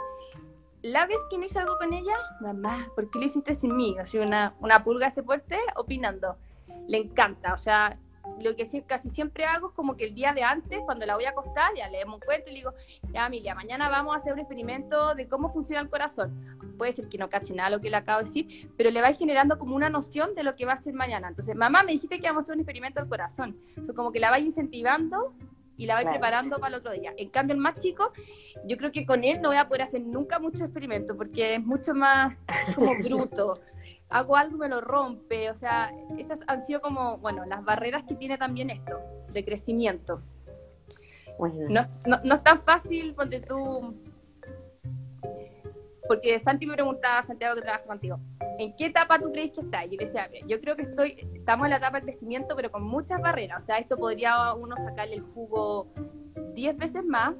la 0.81 1.05
vez 1.05 1.17
que 1.29 1.37
no 1.37 1.45
hice 1.45 1.59
algo 1.59 1.77
con 1.77 1.93
ella, 1.93 2.15
mamá, 2.39 2.87
¿por 2.95 3.11
qué 3.11 3.19
lo 3.19 3.25
hiciste 3.25 3.53
sin 3.55 3.75
mí? 3.75 3.97
Así 3.99 4.17
una, 4.17 4.55
una 4.61 4.83
pulga 4.83 5.07
este 5.07 5.21
fuerte 5.21 5.57
opinando 5.75 6.37
le 6.87 6.97
encanta, 6.97 7.53
o 7.53 7.57
sea, 7.57 7.97
lo 8.41 8.55
que 8.55 8.83
casi 8.87 9.09
siempre 9.09 9.45
hago 9.45 9.69
es 9.69 9.73
como 9.73 9.97
que 9.97 10.05
el 10.05 10.15
día 10.15 10.33
de 10.33 10.43
antes, 10.43 10.79
cuando 10.85 11.05
la 11.05 11.15
voy 11.15 11.25
a 11.25 11.31
acostar, 11.31 11.71
ya 11.75 11.89
leemos 11.89 12.15
un 12.15 12.21
cuento 12.21 12.49
y 12.49 12.53
le 12.53 12.59
digo, 12.59 12.73
ya 13.13 13.27
Emilia, 13.27 13.55
mañana 13.55 13.89
vamos 13.89 14.13
a 14.13 14.17
hacer 14.17 14.33
un 14.33 14.39
experimento 14.39 15.15
de 15.15 15.27
cómo 15.27 15.51
funciona 15.51 15.81
el 15.81 15.89
corazón. 15.89 16.57
Puede 16.77 16.93
ser 16.93 17.09
que 17.09 17.17
no 17.17 17.29
cache 17.29 17.53
nada 17.53 17.69
lo 17.69 17.81
que 17.81 17.89
le 17.89 17.97
acabo 17.97 18.19
de 18.19 18.25
decir, 18.25 18.71
pero 18.77 18.91
le 18.91 19.01
vais 19.01 19.17
generando 19.17 19.59
como 19.59 19.75
una 19.75 19.89
noción 19.89 20.35
de 20.35 20.43
lo 20.43 20.55
que 20.55 20.65
va 20.65 20.73
a 20.73 20.75
hacer 20.75 20.93
mañana. 20.93 21.27
Entonces, 21.27 21.55
mamá, 21.55 21.83
me 21.83 21.91
dijiste 21.91 22.19
que 22.19 22.27
vamos 22.27 22.43
a 22.43 22.45
hacer 22.45 22.55
un 22.55 22.61
experimento 22.61 22.99
del 22.99 23.09
corazón. 23.09 23.57
Eso 23.81 23.93
como 23.93 24.11
que 24.11 24.19
la 24.19 24.29
vais 24.29 24.45
incentivando 24.45 25.33
y 25.75 25.85
la 25.85 25.95
vais 25.95 26.07
preparando 26.07 26.57
para 26.59 26.75
el 26.75 26.79
otro 26.79 26.91
día. 26.91 27.13
En 27.17 27.29
cambio, 27.29 27.55
el 27.55 27.61
más 27.61 27.77
chico, 27.79 28.11
yo 28.65 28.77
creo 28.77 28.91
que 28.91 29.05
con 29.05 29.23
él 29.23 29.41
no 29.41 29.49
voy 29.49 29.57
a 29.57 29.67
poder 29.67 29.83
hacer 29.83 30.01
nunca 30.01 30.39
mucho 30.39 30.63
experimento 30.63 31.15
porque 31.15 31.55
es 31.55 31.65
mucho 31.65 31.93
más 31.93 32.37
como 32.75 32.95
bruto 33.03 33.53
hago 34.09 34.35
algo 34.35 34.55
y 34.57 34.59
me 34.59 34.69
lo 34.69 34.81
rompe. 34.81 35.49
O 35.49 35.55
sea, 35.55 35.91
esas 36.17 36.39
han 36.47 36.61
sido 36.61 36.81
como, 36.81 37.17
bueno, 37.17 37.45
las 37.45 37.63
barreras 37.63 38.03
que 38.03 38.15
tiene 38.15 38.37
también 38.37 38.69
esto, 38.69 38.99
de 39.31 39.45
crecimiento. 39.45 40.21
No, 41.69 41.87
no, 42.05 42.35
es 42.35 42.43
tan 42.43 42.61
fácil, 42.61 43.13
porque 43.15 43.39
tú. 43.39 43.95
Porque 46.05 46.37
Santi 46.39 46.65
me 46.65 46.73
preguntaba, 46.73 47.23
Santiago 47.23 47.55
que 47.55 47.61
trabaja 47.61 47.85
contigo, 47.85 48.19
¿en 48.57 48.75
qué 48.75 48.87
etapa 48.87 49.19
tú 49.19 49.31
crees 49.31 49.53
que 49.53 49.61
estás? 49.61 49.85
Y 49.85 49.91
yo 49.91 49.97
decía, 49.99 50.27
yo 50.47 50.59
creo 50.59 50.75
que 50.75 50.81
estoy, 50.81 51.29
estamos 51.35 51.67
en 51.67 51.71
la 51.71 51.77
etapa 51.77 51.99
de 51.99 52.07
crecimiento, 52.07 52.55
pero 52.55 52.71
con 52.71 52.83
muchas 52.83 53.21
barreras. 53.21 53.63
O 53.63 53.65
sea, 53.65 53.77
esto 53.77 53.95
podría 53.95 54.53
uno 54.53 54.75
sacarle 54.77 55.17
el 55.17 55.21
jugo 55.21 55.87
10 56.55 56.77
veces 56.77 57.05
más, 57.05 57.35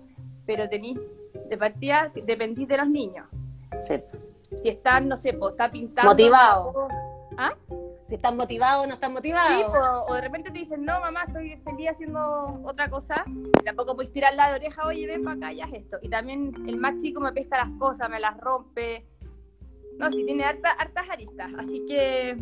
pero 0.45 0.69
tenéis, 0.69 0.99
de 1.49 1.57
partida, 1.57 2.11
dependís 2.25 2.67
de 2.67 2.77
los 2.77 2.87
niños. 2.87 3.25
Sí 3.81 3.95
si 4.55 4.69
están, 4.69 5.07
no 5.07 5.17
sé, 5.17 5.33
pues 5.33 5.51
está 5.51 5.71
pintando. 5.71 6.11
Motivado. 6.11 6.87
¿Ah? 7.37 7.53
Si 8.07 8.15
están 8.15 8.35
motivados 8.37 8.85
o 8.85 8.87
no 8.87 8.95
están 8.95 9.13
motivados. 9.13 9.71
Sí, 9.71 9.81
o 10.07 10.13
de 10.13 10.21
repente 10.21 10.51
te 10.51 10.59
dicen, 10.59 10.83
no, 10.83 10.99
mamá, 10.99 11.25
estoy 11.27 11.57
feliz 11.63 11.89
haciendo 11.89 12.59
otra 12.63 12.89
cosa. 12.89 13.23
Y 13.27 13.63
tampoco 13.63 13.95
puedes 13.95 14.11
tirar 14.11 14.33
la 14.33 14.51
oreja, 14.51 14.85
oye, 14.85 15.05
ven 15.05 15.23
para 15.23 15.37
acá, 15.37 15.53
ya 15.53 15.65
es 15.65 15.73
esto. 15.73 15.99
Y 16.01 16.09
también 16.09 16.53
el 16.67 16.77
más 16.77 16.97
chico 17.01 17.21
me 17.21 17.31
pesca 17.31 17.57
las 17.57 17.69
cosas, 17.77 18.09
me 18.09 18.19
las 18.19 18.37
rompe. 18.39 19.05
No, 19.97 20.09
sí, 20.09 20.25
tiene 20.25 20.43
harta, 20.43 20.71
hartas 20.71 21.09
aristas. 21.09 21.51
Así 21.57 21.85
que 21.87 22.37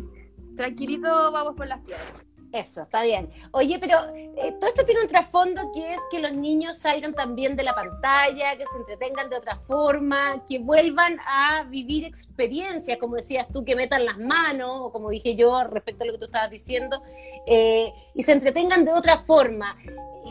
tranquilito, 0.56 1.32
vamos 1.32 1.54
por 1.54 1.66
las 1.66 1.80
piedras. 1.80 2.27
Eso, 2.52 2.82
está 2.82 3.02
bien. 3.02 3.28
Oye, 3.50 3.78
pero 3.78 3.98
eh, 4.14 4.56
todo 4.58 4.68
esto 4.68 4.84
tiene 4.84 5.02
un 5.02 5.08
trasfondo 5.08 5.70
que 5.72 5.92
es 5.92 6.00
que 6.10 6.18
los 6.18 6.32
niños 6.32 6.78
salgan 6.78 7.12
también 7.12 7.56
de 7.56 7.62
la 7.62 7.74
pantalla, 7.74 8.56
que 8.56 8.64
se 8.64 8.78
entretengan 8.78 9.28
de 9.28 9.36
otra 9.36 9.56
forma, 9.56 10.44
que 10.46 10.58
vuelvan 10.58 11.18
a 11.26 11.64
vivir 11.64 12.06
experiencias, 12.06 12.96
como 12.96 13.16
decías 13.16 13.48
tú, 13.52 13.64
que 13.64 13.76
metan 13.76 14.06
las 14.06 14.18
manos, 14.18 14.70
o 14.80 14.92
como 14.92 15.10
dije 15.10 15.36
yo 15.36 15.62
respecto 15.64 16.04
a 16.04 16.06
lo 16.06 16.12
que 16.14 16.18
tú 16.18 16.24
estabas 16.24 16.50
diciendo, 16.50 17.02
eh, 17.46 17.92
y 18.14 18.22
se 18.22 18.32
entretengan 18.32 18.84
de 18.84 18.92
otra 18.92 19.18
forma. 19.18 19.76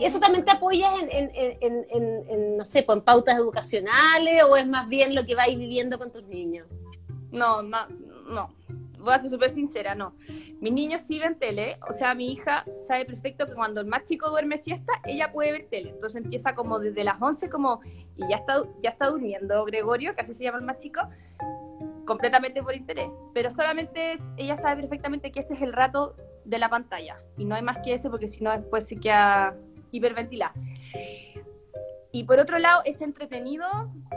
¿Eso 0.02 0.20
también 0.20 0.44
te 0.44 0.52
apoyas 0.52 0.94
en, 1.10 2.58
no 2.58 2.64
sé, 2.66 2.84
pues, 2.84 2.98
en 2.98 3.04
pautas 3.04 3.36
educacionales 3.36 4.44
o 4.44 4.56
es 4.56 4.68
más 4.68 4.88
bien 4.88 5.14
lo 5.16 5.26
que 5.26 5.36
vais 5.36 5.58
viviendo 5.58 5.98
con 6.00 6.12
tus 6.12 6.24
niños? 6.24 6.68
No, 7.32 7.62
no, 7.62 7.88
no 8.28 8.58
voy 9.08 9.16
a 9.16 9.22
ser 9.22 9.30
súper 9.30 9.50
sincera, 9.50 9.96
no. 9.96 10.14
Mis 10.60 10.74
niños 10.74 11.02
sí 11.02 11.20
ven 11.20 11.40
tele, 11.40 11.78
o 11.90 11.94
sea, 11.94 12.14
mi 12.14 12.32
hija 12.34 12.66
sabe 12.88 13.06
perfecto 13.06 13.48
que 13.48 13.54
cuando 13.54 13.82
el 13.82 13.88
más 13.88 14.04
chico 14.04 14.30
duerme 14.30 14.58
siesta, 14.58 14.94
ella 15.06 15.32
puede 15.32 15.52
ver 15.54 15.68
tele. 15.70 15.92
Entonces 15.92 16.24
empieza 16.24 16.54
como 16.56 16.80
desde 16.80 17.04
las 17.04 17.22
11 17.22 17.50
como, 17.50 17.82
y 18.16 18.28
ya 18.30 18.38
está, 18.38 18.64
ya 18.84 18.90
está 18.90 19.08
durmiendo 19.08 19.64
Gregorio, 19.66 20.14
que 20.14 20.22
así 20.22 20.34
se 20.34 20.44
llama 20.44 20.60
el 20.60 20.66
más 20.66 20.78
chico, 20.80 21.02
completamente 22.06 22.62
por 22.62 22.76
interés. 22.76 23.10
Pero 23.34 23.50
solamente 23.50 24.20
ella 24.36 24.56
sabe 24.58 24.82
perfectamente 24.82 25.32
que 25.32 25.40
este 25.40 25.54
es 25.54 25.62
el 25.62 25.74
rato 25.74 26.16
de 26.44 26.58
la 26.60 26.70
pantalla. 26.70 27.18
Y 27.38 27.46
no 27.46 27.56
hay 27.56 27.62
más 27.62 27.78
que 27.80 27.94
eso 27.94 28.10
porque 28.10 28.28
si 28.28 28.44
no 28.44 28.52
después 28.52 28.88
se 28.88 28.98
queda 28.98 29.56
hiperventilada. 29.92 30.54
Y 32.18 32.24
por 32.24 32.40
otro 32.40 32.58
lado, 32.58 32.82
es 32.84 33.00
entretenido 33.04 33.68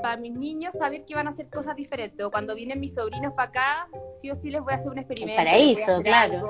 para 0.00 0.16
mis 0.16 0.32
niños 0.32 0.74
saber 0.74 1.04
que 1.04 1.14
van 1.14 1.26
a 1.26 1.32
hacer 1.32 1.50
cosas 1.50 1.76
diferentes. 1.76 2.24
O 2.24 2.30
cuando 2.30 2.54
vienen 2.54 2.80
mis 2.80 2.94
sobrinos 2.94 3.34
para 3.34 3.50
acá, 3.50 3.88
sí 4.22 4.30
o 4.30 4.34
sí 4.34 4.48
les 4.48 4.62
voy 4.62 4.72
a 4.72 4.76
hacer 4.76 4.90
un 4.90 4.96
experimento. 4.96 5.36
Paraíso, 5.36 6.00
claro. 6.00 6.48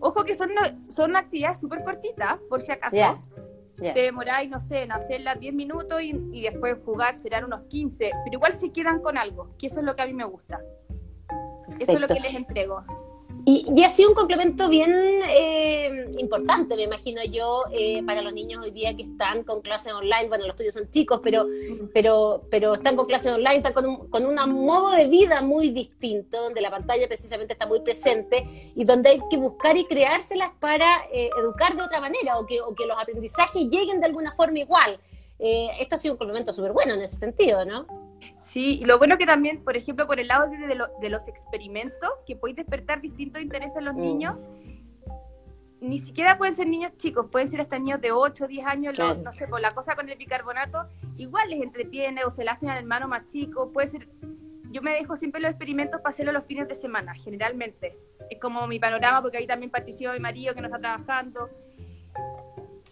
Ojo 0.00 0.24
que 0.24 0.34
son, 0.34 0.50
son 0.90 1.16
actividades 1.16 1.60
súper 1.60 1.82
cortitas, 1.82 2.38
por 2.50 2.60
si 2.60 2.72
acaso. 2.72 3.18
Te 3.76 4.00
demoráis, 4.00 4.50
no 4.50 4.60
sé, 4.60 4.82
en 4.82 4.92
hacerlas 4.92 5.40
10 5.40 5.54
minutos 5.54 6.02
y, 6.02 6.10
y, 6.30 6.42
después 6.42 6.76
jugar 6.84 7.16
serán 7.16 7.44
unos 7.44 7.62
15, 7.68 8.10
pero 8.24 8.34
igual 8.34 8.52
se 8.52 8.70
quedan 8.70 9.00
con 9.00 9.16
algo, 9.16 9.56
que 9.56 9.68
eso 9.68 9.80
es 9.80 9.86
lo 9.86 9.96
que 9.96 10.02
a 10.02 10.06
mí 10.06 10.12
me 10.12 10.26
gusta. 10.26 10.58
Eso 11.80 11.92
es 11.92 12.00
lo 12.00 12.06
que 12.06 12.20
les 12.20 12.34
entrego. 12.34 12.84
Y, 13.50 13.82
ha 13.82 13.88
sido 13.88 14.10
un 14.10 14.14
complemento 14.14 14.68
bien 14.68 14.92
eh, 15.26 16.10
importante, 16.18 16.76
me 16.76 16.82
imagino 16.82 17.24
yo, 17.24 17.62
eh, 17.72 18.02
para 18.04 18.20
los 18.20 18.34
niños 18.34 18.62
hoy 18.62 18.72
día 18.72 18.94
que 18.94 19.04
están 19.04 19.42
con 19.42 19.62
clases 19.62 19.94
online. 19.94 20.28
Bueno, 20.28 20.46
los 20.46 20.54
tuyos 20.54 20.74
son 20.74 20.90
chicos, 20.90 21.20
pero, 21.24 21.46
pero, 21.94 22.42
pero 22.50 22.74
están 22.74 22.94
con 22.94 23.06
clases 23.06 23.32
online, 23.32 23.56
están 23.56 23.72
con 23.72 23.86
un, 23.86 24.10
con 24.10 24.26
un 24.26 24.34
modo 24.52 24.90
de 24.90 25.06
vida 25.06 25.40
muy 25.40 25.70
distinto, 25.70 26.42
donde 26.42 26.60
la 26.60 26.70
pantalla 26.70 27.08
precisamente 27.08 27.54
está 27.54 27.66
muy 27.66 27.80
presente 27.80 28.72
y 28.76 28.84
donde 28.84 29.08
hay 29.08 29.22
que 29.30 29.38
buscar 29.38 29.78
y 29.78 29.86
creárselas 29.86 30.50
para 30.60 31.06
eh, 31.10 31.30
educar 31.40 31.74
de 31.74 31.84
otra 31.84 32.02
manera 32.02 32.38
o 32.38 32.44
que, 32.44 32.60
o 32.60 32.74
que 32.74 32.84
los 32.84 32.98
aprendizajes 32.98 33.62
lleguen 33.70 34.00
de 34.00 34.08
alguna 34.08 34.32
forma 34.32 34.58
igual. 34.58 35.00
esto 35.38 35.94
ha 35.94 35.98
sido 35.98 36.12
un 36.12 36.18
complemento 36.18 36.52
súper 36.52 36.72
bueno 36.72 36.92
en 36.92 37.00
ese 37.00 37.16
sentido, 37.16 37.64
¿no? 37.64 38.07
Sí, 38.40 38.78
y 38.80 38.84
lo 38.84 38.98
bueno 38.98 39.18
que 39.18 39.26
también, 39.26 39.62
por 39.62 39.76
ejemplo, 39.76 40.06
por 40.06 40.18
el 40.20 40.28
lado 40.28 40.48
de, 40.48 40.58
de 41.00 41.10
los 41.10 41.28
experimentos, 41.28 42.10
que 42.26 42.36
podéis 42.36 42.56
despertar 42.56 43.00
distintos 43.00 43.42
intereses 43.42 43.76
en 43.76 43.84
los 43.84 43.94
mm. 43.94 44.00
niños, 44.00 44.36
ni 45.80 45.98
siquiera 45.98 46.36
pueden 46.38 46.54
ser 46.54 46.66
niños 46.66 46.92
chicos, 46.96 47.26
pueden 47.30 47.48
ser 47.48 47.60
hasta 47.60 47.78
niños 47.78 48.00
de 48.00 48.12
8, 48.12 48.48
10 48.48 48.66
años, 48.66 48.98
no 48.98 49.32
sé, 49.32 49.46
por 49.46 49.60
la 49.60 49.72
cosa 49.72 49.94
con 49.94 50.08
el 50.08 50.18
bicarbonato, 50.18 50.86
igual 51.16 51.50
les 51.50 51.62
entretiene 51.62 52.24
o 52.24 52.30
se 52.30 52.44
la 52.44 52.52
hacen 52.52 52.70
al 52.70 52.78
hermano 52.78 53.08
más 53.08 53.26
chico, 53.28 53.72
puede 53.72 53.86
ser... 53.86 54.08
Yo 54.70 54.82
me 54.82 54.92
dejo 54.92 55.16
siempre 55.16 55.40
los 55.40 55.50
experimentos 55.50 56.00
para 56.02 56.10
hacerlo 56.10 56.32
los 56.32 56.44
fines 56.44 56.68
de 56.68 56.74
semana, 56.74 57.14
generalmente. 57.14 57.96
Es 58.28 58.38
como 58.38 58.66
mi 58.66 58.78
panorama, 58.78 59.22
porque 59.22 59.38
ahí 59.38 59.46
también 59.46 59.70
participa 59.70 60.12
mi 60.12 60.20
marido 60.20 60.54
que 60.54 60.60
no 60.60 60.66
está 60.66 60.78
trabajando. 60.78 61.48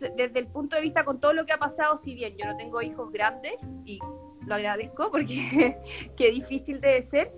Desde 0.01 0.38
el 0.38 0.46
punto 0.46 0.77
de 0.77 0.83
vista 0.83 1.05
con 1.05 1.20
todo 1.20 1.35
lo 1.35 1.44
que 1.44 1.53
ha 1.53 1.59
pasado, 1.59 1.99
si 1.99 2.14
bien 2.14 2.35
yo 2.38 2.46
no 2.46 2.57
tengo 2.57 2.81
hijos 2.81 3.12
grandes 3.12 3.57
y 3.85 3.99
lo 4.47 4.55
agradezco 4.55 5.11
porque 5.11 5.77
qué 6.17 6.31
difícil 6.31 6.81
debe 6.81 7.03
ser. 7.03 7.33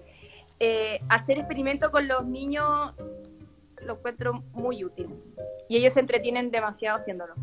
Eh, 0.60 1.00
hacer 1.08 1.38
experimento 1.38 1.90
con 1.90 2.08
los 2.08 2.26
niños 2.26 2.92
lo 3.82 3.94
encuentro 3.94 4.42
muy 4.52 4.84
útil 4.84 5.08
y 5.68 5.76
ellos 5.76 5.92
se 5.92 6.00
entretienen 6.00 6.50
demasiado 6.50 6.98
haciéndolo. 6.98 7.34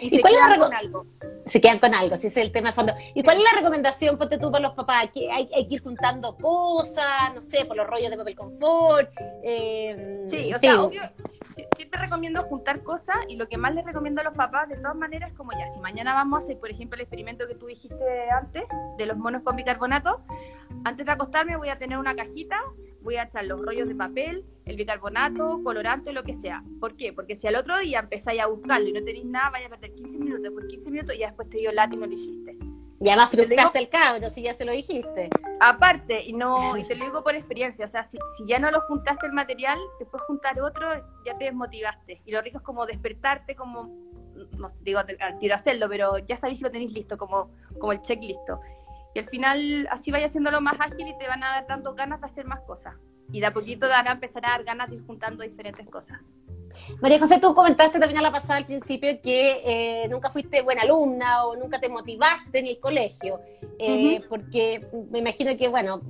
Y, 0.00 0.10
se 0.10 0.20
quedan 0.20 0.58
con 0.58 0.74
algo. 0.74 1.06
Se 1.46 1.60
quedan 1.60 1.78
con 1.78 1.94
algo, 1.94 2.14
ese 2.14 2.26
es 2.28 2.36
el 2.36 2.52
tema 2.52 2.68
de 2.68 2.74
fondo. 2.74 2.92
¿Y 3.14 3.22
cuál 3.22 3.38
es 3.38 3.44
la 3.44 3.58
recomendación, 3.58 4.18
ponte 4.18 4.38
tú, 4.38 4.50
para 4.50 4.68
los 4.68 4.74
papás? 4.74 5.10
¿Que 5.12 5.30
hay, 5.30 5.46
que 5.48 5.74
ir 5.74 5.82
juntando 5.82 6.36
cosas, 6.36 7.34
no 7.34 7.42
sé, 7.42 7.64
por 7.64 7.76
los 7.76 7.86
rollos 7.86 8.10
de 8.10 8.16
papel 8.16 8.34
confort? 8.34 9.10
Eh, 9.42 10.26
sí, 10.30 10.52
o 10.52 10.58
sea, 10.58 10.82
obvio, 10.82 11.02
siempre 11.76 12.00
recomiendo 12.00 12.42
juntar 12.42 12.82
cosas 12.82 13.16
y 13.28 13.36
lo 13.36 13.48
que 13.48 13.56
más 13.56 13.74
les 13.74 13.84
recomiendo 13.84 14.20
a 14.20 14.24
los 14.24 14.34
papás, 14.34 14.68
de 14.68 14.76
todas 14.76 14.96
maneras, 14.96 15.32
como 15.34 15.52
ya, 15.52 15.70
si 15.72 15.80
mañana 15.80 16.14
vamos 16.14 16.36
a 16.36 16.44
hacer, 16.44 16.58
por 16.58 16.70
ejemplo, 16.70 16.96
el 16.96 17.02
experimento 17.02 17.46
que 17.46 17.54
tú 17.54 17.66
dijiste 17.66 18.30
antes, 18.30 18.64
de 18.98 19.06
los 19.06 19.16
monos 19.16 19.42
con 19.42 19.56
bicarbonato, 19.56 20.22
antes 20.84 21.06
de 21.06 21.12
acostarme 21.12 21.56
voy 21.56 21.68
a 21.68 21.78
tener 21.78 21.98
una 21.98 22.14
cajita, 22.14 22.60
voy 23.02 23.16
a 23.16 23.24
echar 23.24 23.44
los 23.44 23.64
rollos 23.64 23.88
de 23.88 23.94
papel, 23.94 24.44
el 24.64 24.76
bicarbonato, 24.76 25.62
colorante, 25.62 26.12
lo 26.12 26.24
que 26.24 26.34
sea. 26.34 26.62
¿Por 26.80 26.96
qué? 26.96 27.12
Porque 27.12 27.36
si 27.36 27.46
al 27.46 27.56
otro 27.56 27.78
día 27.78 28.00
empezáis 28.00 28.40
a 28.40 28.46
buscarlo 28.46 28.88
y 28.88 28.92
no 28.92 29.02
tenéis 29.02 29.24
nada, 29.26 29.50
vaya 29.50 29.66
a 29.66 29.70
perder 29.70 29.94
15 29.94 30.18
minutos, 30.18 30.42
después 30.42 30.66
15 30.66 30.90
minutos 30.90 31.14
y 31.14 31.20
ya 31.20 31.28
después 31.28 31.48
te 31.48 31.58
dio 31.58 31.72
lata 31.72 31.94
y 31.94 31.98
no 31.98 32.06
lo 32.06 32.12
hiciste. 32.12 32.45
Y 33.00 33.08
además 33.08 33.30
frustraste 33.30 33.78
el 33.78 33.88
cabro, 33.88 34.30
si 34.30 34.42
ya 34.42 34.54
se 34.54 34.64
lo 34.64 34.72
dijiste. 34.72 35.28
Aparte, 35.60 36.22
y 36.24 36.32
no 36.32 36.76
y 36.76 36.84
te 36.84 36.94
lo 36.94 37.04
digo 37.04 37.22
por 37.22 37.34
experiencia, 37.34 37.84
o 37.84 37.88
sea, 37.88 38.04
si, 38.04 38.18
si, 38.36 38.46
ya 38.46 38.58
no 38.58 38.70
lo 38.70 38.80
juntaste 38.82 39.26
el 39.26 39.32
material, 39.32 39.78
después 39.98 40.22
juntar 40.22 40.60
otro, 40.60 40.86
ya 41.24 41.36
te 41.36 41.44
desmotivaste. 41.44 42.22
Y 42.24 42.32
lo 42.32 42.40
rico 42.40 42.58
es 42.58 42.64
como 42.64 42.86
despertarte, 42.86 43.54
como, 43.54 43.90
no 44.58 44.72
digo 44.80 45.00
al 45.00 45.38
tiro 45.38 45.54
hacerlo, 45.54 45.88
pero 45.88 46.18
ya 46.18 46.36
sabéis 46.36 46.58
que 46.58 46.64
lo 46.64 46.70
tenéis 46.70 46.92
listo, 46.92 47.18
como, 47.18 47.50
como 47.78 47.92
el 47.92 48.00
checklist. 48.00 48.40
Y 49.14 49.18
al 49.18 49.26
final 49.26 49.88
así 49.90 50.10
vaya 50.10 50.26
haciéndolo 50.26 50.60
más 50.60 50.78
ágil 50.78 51.08
y 51.08 51.18
te 51.18 51.26
van 51.26 51.42
a 51.42 51.48
dar 51.48 51.66
tanto 51.66 51.94
ganas 51.94 52.20
de 52.20 52.26
hacer 52.26 52.46
más 52.46 52.60
cosas. 52.60 52.94
Y 53.32 53.40
de 53.40 53.46
a 53.46 53.52
poquito 53.52 53.86
te 53.86 53.92
van 53.92 54.08
a 54.08 54.12
empezar 54.12 54.44
a 54.46 54.50
dar 54.50 54.64
ganas 54.64 54.88
de 54.88 54.96
ir 54.96 55.06
juntando 55.06 55.42
diferentes 55.42 55.86
cosas. 55.88 56.20
María 57.00 57.18
José, 57.18 57.38
tú 57.40 57.54
comentaste 57.54 57.98
también 57.98 58.18
a 58.18 58.22
la 58.22 58.32
pasada 58.32 58.56
al 58.56 58.66
principio 58.66 59.08
que 59.22 59.62
eh, 59.64 60.08
nunca 60.08 60.30
fuiste 60.30 60.62
buena 60.62 60.82
alumna 60.82 61.46
o 61.46 61.56
nunca 61.56 61.80
te 61.80 61.88
motivaste 61.88 62.58
en 62.58 62.66
el 62.66 62.80
colegio, 62.80 63.40
eh, 63.78 64.20
porque 64.28 64.86
me 65.10 65.18
imagino 65.18 65.56
que, 65.56 65.68
bueno, 65.68 66.00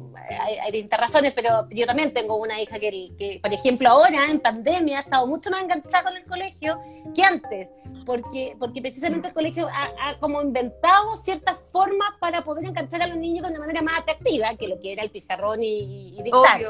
hay, 0.40 0.56
hay, 0.58 0.72
distintas 0.72 1.00
razones, 1.00 1.32
pero 1.34 1.68
yo 1.70 1.86
también 1.86 2.12
tengo 2.12 2.36
una 2.36 2.60
hija 2.60 2.78
que, 2.78 3.12
que, 3.18 3.40
por 3.42 3.52
ejemplo, 3.52 3.88
ahora 3.88 4.30
en 4.30 4.40
pandemia 4.40 4.98
ha 4.98 5.02
estado 5.02 5.26
mucho 5.26 5.50
más 5.50 5.62
enganchada 5.62 6.04
con 6.04 6.16
el 6.16 6.24
colegio 6.24 6.78
que 7.14 7.22
antes, 7.22 7.68
porque, 8.06 8.56
porque 8.58 8.80
precisamente 8.80 9.28
el 9.28 9.34
colegio 9.34 9.68
ha, 9.70 10.18
como 10.20 10.40
inventado 10.40 11.14
ciertas 11.16 11.58
formas 11.72 12.10
para 12.20 12.42
poder 12.42 12.64
enganchar 12.64 13.02
a 13.02 13.06
los 13.08 13.18
niños 13.18 13.42
de 13.44 13.50
una 13.50 13.60
manera 13.60 13.82
más 13.82 13.98
atractiva 14.00 14.54
que 14.54 14.68
lo 14.68 14.80
que 14.80 14.92
era 14.92 15.02
el 15.02 15.10
pizarrón 15.10 15.62
y, 15.62 16.18
y 16.18 16.22
dictar. 16.22 16.60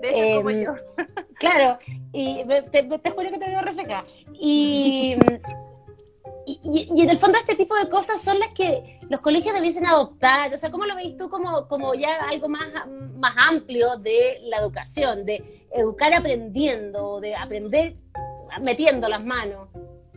De 0.00 0.08
hecho, 0.30 0.36
como 0.38 0.50
Em, 0.50 0.64
yo. 0.64 0.74
Claro, 1.38 1.78
y 2.12 2.42
te, 2.72 2.82
te 2.84 3.10
juro 3.10 3.30
que 3.30 3.38
te 3.38 3.48
veo 3.50 3.60
reflejada. 3.60 4.04
Y, 4.32 5.16
y, 6.46 6.60
y- 6.64 6.88
y 6.94 7.02
en 7.02 7.10
el 7.10 7.18
fondo 7.18 7.36
este 7.38 7.54
tipo 7.56 7.74
de 7.76 7.88
cosas 7.90 8.22
son 8.22 8.38
las 8.38 8.54
que 8.54 9.00
los 9.10 9.20
colegios 9.20 9.54
debiesen 9.54 9.84
adoptar. 9.86 10.52
O 10.54 10.58
sea, 10.58 10.70
¿cómo 10.70 10.86
lo 10.86 10.94
veis 10.94 11.16
tú 11.16 11.28
como, 11.28 11.68
como 11.68 11.94
ya 11.94 12.16
algo 12.30 12.48
más, 12.48 12.68
más 13.16 13.34
amplio 13.36 13.96
de 13.98 14.38
la 14.44 14.58
educación, 14.58 15.26
de 15.26 15.66
educar 15.72 16.14
aprendiendo, 16.14 17.20
de 17.20 17.34
aprender 17.36 17.96
metiendo 18.62 19.08
las 19.08 19.22
manos? 19.24 19.68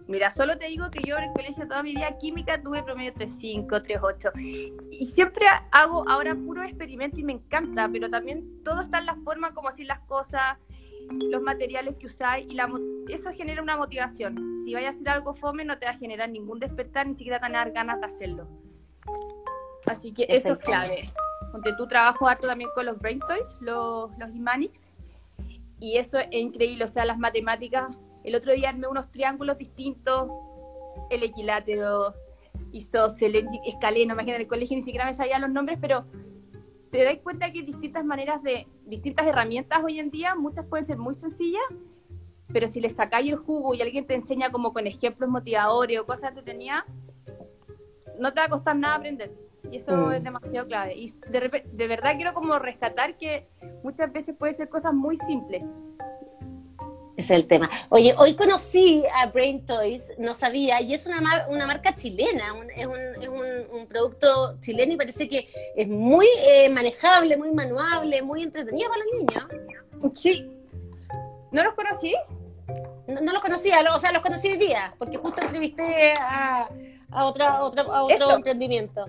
Mira, 0.09 0.31
solo 0.31 0.57
te 0.57 0.65
digo 0.65 0.89
que 0.89 1.07
yo 1.07 1.17
en 1.17 1.25
el 1.25 1.33
colegio 1.33 1.67
toda 1.67 1.83
mi 1.83 1.93
vida 1.93 2.17
química 2.17 2.59
tuve 2.59 2.81
promedio 2.81 3.13
3.5, 3.13 3.67
3.8. 3.67 4.89
Y 4.89 5.05
siempre 5.05 5.45
hago 5.71 6.03
ahora 6.09 6.33
puro 6.33 6.63
experimento 6.63 7.19
y 7.19 7.23
me 7.23 7.33
encanta, 7.33 7.87
pero 7.93 8.09
también 8.09 8.63
todo 8.63 8.81
está 8.81 8.97
en 8.97 9.05
la 9.05 9.13
forma 9.17 9.53
como 9.53 9.69
decir 9.69 9.85
las 9.85 9.99
cosas, 9.99 10.57
los 11.11 11.43
materiales 11.43 11.95
que 11.97 12.07
usáis, 12.07 12.51
y 12.51 12.55
la, 12.55 12.67
eso 13.07 13.29
genera 13.33 13.61
una 13.61 13.77
motivación. 13.77 14.59
Si 14.65 14.73
vayas 14.73 14.93
a 14.93 14.95
hacer 14.95 15.09
algo 15.09 15.35
fome, 15.35 15.63
no 15.63 15.77
te 15.77 15.85
va 15.85 15.91
a 15.91 15.97
generar 15.97 16.27
ningún 16.27 16.59
despertar, 16.59 17.05
ni 17.05 17.15
siquiera 17.15 17.37
te 17.37 17.43
van 17.43 17.55
a 17.55 17.59
dar 17.59 17.71
ganas 17.71 17.99
de 17.99 18.07
hacerlo. 18.07 18.47
Así 19.85 20.11
que 20.11 20.23
Es 20.23 20.43
eso 20.43 20.53
es 20.53 20.59
clave. 20.59 21.07
Porque 21.51 21.71
tú 21.73 21.87
trabajo 21.87 22.27
harto 22.27 22.47
también 22.47 22.71
con 22.73 22.87
los 22.87 22.97
brain 22.97 23.19
toys, 23.19 23.55
los, 23.59 24.09
los 24.17 24.33
Imanix, 24.33 24.87
y 25.79 25.97
eso 25.97 26.17
es 26.17 26.27
increíble, 26.31 26.85
o 26.85 26.87
sea, 26.87 27.05
las 27.05 27.19
matemáticas. 27.19 27.95
El 28.23 28.35
otro 28.35 28.53
día 28.53 28.69
armé 28.69 28.87
unos 28.87 29.11
triángulos 29.11 29.57
distintos, 29.57 30.29
el 31.09 31.23
equilátero, 31.23 32.13
isósceles, 32.71 33.45
escaleno, 33.65 34.13
imagínate, 34.13 34.35
en 34.35 34.41
el 34.41 34.47
colegio 34.47 34.77
ni 34.77 34.83
siquiera 34.83 35.05
me 35.05 35.13
sabía 35.13 35.39
los 35.39 35.49
nombres, 35.49 35.77
pero 35.81 36.05
te 36.91 37.03
das 37.03 37.17
cuenta 37.23 37.51
que 37.51 37.59
hay 37.59 37.65
distintas 37.65 38.03
maneras 38.03 38.41
de, 38.43 38.67
distintas 38.85 39.25
herramientas 39.27 39.79
hoy 39.83 39.99
en 39.99 40.09
día, 40.09 40.35
muchas 40.35 40.65
pueden 40.65 40.85
ser 40.85 40.97
muy 40.97 41.15
sencillas, 41.15 41.61
pero 42.51 42.67
si 42.67 42.81
le 42.81 42.89
sacáis 42.89 43.31
el 43.31 43.37
jugo 43.37 43.73
y 43.73 43.81
alguien 43.81 44.05
te 44.07 44.15
enseña 44.15 44.51
como 44.51 44.73
con 44.73 44.87
ejemplos 44.87 45.29
motivadores 45.29 45.99
o 45.99 46.05
cosas 46.05 46.29
entretenidas, 46.29 46.83
no 48.19 48.33
te 48.33 48.39
va 48.39 48.47
a 48.47 48.49
costar 48.49 48.75
nada 48.75 48.95
aprender. 48.95 49.31
Y 49.71 49.77
eso 49.77 49.91
Mm. 49.95 50.11
es 50.13 50.23
demasiado 50.23 50.67
clave. 50.67 50.95
Y 50.95 51.13
de 51.29 51.87
verdad 51.87 52.15
quiero 52.15 52.33
como 52.33 52.57
rescatar 52.57 53.17
que 53.17 53.47
muchas 53.83 54.11
veces 54.11 54.35
puede 54.35 54.53
ser 54.55 54.67
cosas 54.67 54.93
muy 54.93 55.17
simples. 55.19 55.63
Ese 57.19 57.33
es 57.33 57.39
el 57.41 57.47
tema. 57.47 57.69
Oye, 57.89 58.15
hoy 58.17 58.33
conocí 58.33 59.03
a 59.13 59.25
Brain 59.25 59.65
Toys, 59.65 60.13
no 60.17 60.33
sabía, 60.33 60.79
y 60.81 60.93
es 60.93 61.05
una, 61.05 61.19
mar- 61.19 61.47
una 61.49 61.67
marca 61.67 61.93
chilena, 61.93 62.53
un- 62.53 62.71
es, 62.71 62.85
un, 62.85 62.97
es 63.21 63.27
un- 63.27 63.77
un 63.77 63.87
producto 63.87 64.57
chileno 64.61 64.93
y 64.93 64.95
parece 64.95 65.27
que 65.27 65.49
es 65.75 65.85
muy 65.89 66.25
eh, 66.37 66.69
manejable, 66.69 67.35
muy 67.35 67.51
manuable, 67.51 68.21
muy 68.21 68.43
entretenido 68.43 68.89
para 68.89 69.03
los 69.03 69.13
niños. 69.19 70.13
Sí. 70.17 70.49
¿No 71.51 71.61
los 71.61 71.73
conocí? 71.73 72.15
No, 73.07 73.19
no 73.19 73.33
los 73.33 73.41
conocía, 73.41 73.81
lo- 73.81 73.95
o 73.97 73.99
sea, 73.99 74.13
los 74.13 74.21
conocí 74.21 74.47
hoy 74.47 74.57
día, 74.57 74.93
porque 74.97 75.17
justo 75.17 75.41
entrevisté 75.41 76.13
a, 76.13 76.69
a, 77.11 77.25
otra, 77.25 77.61
otra- 77.61 77.83
a 77.83 78.03
otro 78.03 78.31
emprendimiento. 78.31 79.05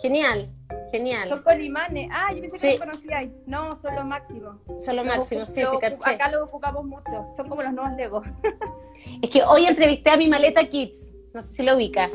Genial, 0.00 0.48
Son 0.86 0.92
genial. 0.92 1.42
con 1.42 1.60
imanes. 1.62 2.08
Ah, 2.12 2.32
yo 2.34 2.40
pensé 2.42 2.58
Sí. 2.58 2.66
que 2.72 2.78
los 2.78 2.96
conocíais. 2.96 3.30
No, 3.46 3.76
son 3.76 3.94
los 3.94 4.04
máximos. 4.04 4.56
Son 4.84 4.96
los 4.96 5.04
máximos, 5.06 5.48
sí, 5.48 5.60
sí, 5.62 5.78
caché. 5.80 6.10
Acá 6.10 6.30
los 6.30 6.48
ocupamos 6.48 6.84
mucho. 6.84 7.26
Son 7.36 7.48
como 7.48 7.62
los 7.62 7.72
nuevos 7.72 7.96
Legos. 7.96 8.26
Es 9.22 9.28
que 9.30 9.42
hoy 9.42 9.66
entrevisté 9.66 10.10
a 10.10 10.16
mi 10.16 10.26
maleta 10.28 10.64
Kids, 10.64 11.12
no 11.34 11.42
sé 11.42 11.52
si 11.54 11.62
lo 11.62 11.76
ubicas. 11.76 12.12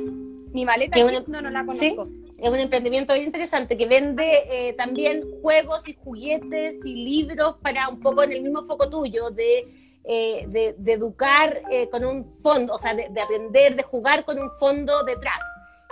Mi 0.51 0.65
maleta 0.65 0.95
Kids, 0.97 1.27
no, 1.27 1.41
no 1.41 1.49
la 1.49 1.63
¿Sí? 1.73 1.95
conozco. 1.95 2.19
Es 2.39 2.49
un 2.49 2.57
emprendimiento 2.57 3.13
bien 3.13 3.25
interesante 3.27 3.77
que 3.77 3.85
vende 3.85 4.43
eh, 4.49 4.73
también 4.73 5.21
juegos 5.41 5.87
y 5.87 5.93
juguetes 5.93 6.83
y 6.85 6.95
libros 6.95 7.55
para 7.61 7.87
un 7.87 7.99
poco 7.99 8.23
en 8.23 8.31
el 8.31 8.41
mismo 8.41 8.63
foco 8.63 8.89
tuyo 8.89 9.29
de, 9.29 9.99
eh, 10.03 10.45
de, 10.47 10.75
de 10.77 10.93
educar 10.93 11.61
eh, 11.69 11.87
con 11.91 12.03
un 12.03 12.23
fondo, 12.25 12.73
o 12.73 12.79
sea, 12.79 12.95
de, 12.95 13.09
de 13.09 13.21
aprender, 13.21 13.75
de 13.75 13.83
jugar 13.83 14.25
con 14.25 14.39
un 14.39 14.49
fondo 14.49 15.03
detrás, 15.03 15.43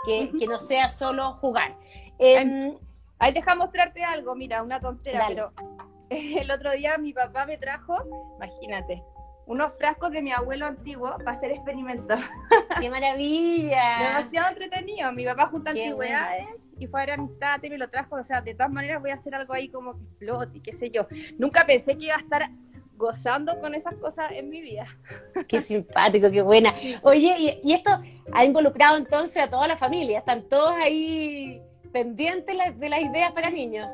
que, 0.05 0.31
que 0.39 0.47
no 0.47 0.57
sea 0.59 0.89
solo 0.89 1.33
jugar. 1.33 1.75
Em, 2.19 2.77
Ahí 3.19 3.33
deja 3.33 3.53
mostrarte 3.53 4.01
algo, 4.01 4.33
mira, 4.33 4.63
una 4.63 4.79
tontera, 4.79 5.19
Dale. 5.19 5.35
pero 5.35 5.51
el 6.09 6.49
otro 6.51 6.71
día 6.71 6.97
mi 6.97 7.13
papá 7.13 7.45
me 7.45 7.57
trajo, 7.57 7.97
imagínate, 8.37 9.03
unos 9.45 9.75
frascos 9.77 10.11
de 10.11 10.21
mi 10.21 10.31
abuelo 10.31 10.67
antiguo 10.67 11.17
para 11.17 11.31
hacer 11.31 11.51
experimentos. 11.51 12.19
¡Qué 12.79 12.89
maravilla! 12.89 13.97
Demasiado 13.99 14.49
entretenido. 14.49 15.11
Mi 15.11 15.25
papá 15.25 15.47
junta 15.47 15.71
antigüedades 15.71 16.47
y 16.77 16.87
fue 16.87 17.01
a 17.01 17.05
ver 17.07 17.15
amistad 17.15 17.61
y 17.63 17.69
me 17.69 17.77
lo 17.77 17.89
trajo. 17.89 18.15
O 18.15 18.23
sea, 18.23 18.41
de 18.41 18.53
todas 18.53 18.71
maneras 18.71 19.01
voy 19.01 19.09
a 19.09 19.15
hacer 19.15 19.33
algo 19.35 19.53
ahí 19.53 19.69
como 19.69 19.97
que 19.97 20.03
explote 20.03 20.57
y 20.59 20.61
qué 20.61 20.73
sé 20.73 20.91
yo. 20.91 21.07
Nunca 21.39 21.65
pensé 21.65 21.97
que 21.97 22.05
iba 22.05 22.15
a 22.15 22.19
estar 22.19 22.47
gozando 22.95 23.59
con 23.59 23.73
esas 23.73 23.95
cosas 23.95 24.31
en 24.33 24.49
mi 24.49 24.61
vida. 24.61 24.85
Qué 25.47 25.61
simpático, 25.61 26.29
qué 26.29 26.41
buena. 26.41 26.73
Oye, 27.01 27.35
y, 27.39 27.59
y 27.63 27.73
esto 27.73 27.91
ha 28.33 28.45
involucrado 28.45 28.97
entonces 28.97 29.41
a 29.41 29.49
toda 29.49 29.67
la 29.69 29.77
familia, 29.77 30.19
están 30.19 30.43
todos 30.43 30.73
ahí 30.75 31.61
pendientes 31.91 32.55
la- 32.55 32.71
de 32.71 32.89
las 32.89 33.01
ideas 33.01 33.31
para 33.31 33.49
niños. 33.49 33.91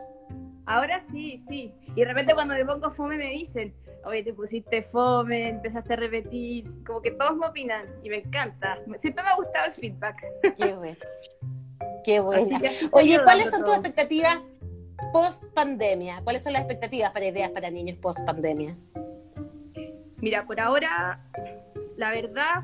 Ahora 0.66 1.02
sí, 1.12 1.44
sí. 1.48 1.74
Y 1.96 2.00
de 2.02 2.06
repente 2.06 2.34
cuando 2.34 2.54
me 2.56 2.66
pongo 2.66 2.92
fome 2.92 3.18
me 3.18 3.30
dicen, 3.32 3.74
oye, 4.06 4.24
te 4.24 4.34
pusiste 4.34 4.84
fome, 4.84 5.50
empezaste 5.50 5.94
a 5.94 5.96
repetir, 5.96 6.66
como 6.86 7.02
que 7.02 7.12
todos 7.12 7.38
me 7.38 7.48
opinan 7.48 7.86
y 8.04 8.10
me 8.10 8.18
encanta. 8.18 8.80
Siempre 9.00 9.24
me 9.24 9.30
ha 9.30 9.36
gustado 9.36 9.68
el 9.68 9.74
feedback. 9.74 10.24
Qué 10.58 10.74
bueno. 10.76 10.98
Qué 12.04 12.18
así 12.18 12.88
Oye, 12.92 13.20
¿cuáles 13.24 13.50
son 13.50 13.64
tus 13.64 13.74
expectativas 13.74 14.40
post 15.12 15.44
pandemia? 15.54 16.22
¿Cuáles 16.24 16.44
son 16.44 16.54
las 16.54 16.62
expectativas 16.64 17.12
para 17.12 17.26
ideas 17.26 17.50
para 17.52 17.70
niños 17.70 17.98
post 17.98 18.20
pandemia? 18.26 18.76
Mira, 20.18 20.46
por 20.46 20.60
ahora, 20.60 21.20
la 21.98 22.10
verdad, 22.12 22.64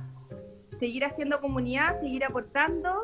seguir 0.79 1.05
haciendo 1.05 1.39
comunidad, 1.39 1.99
seguir 1.99 2.23
aportando 2.23 3.03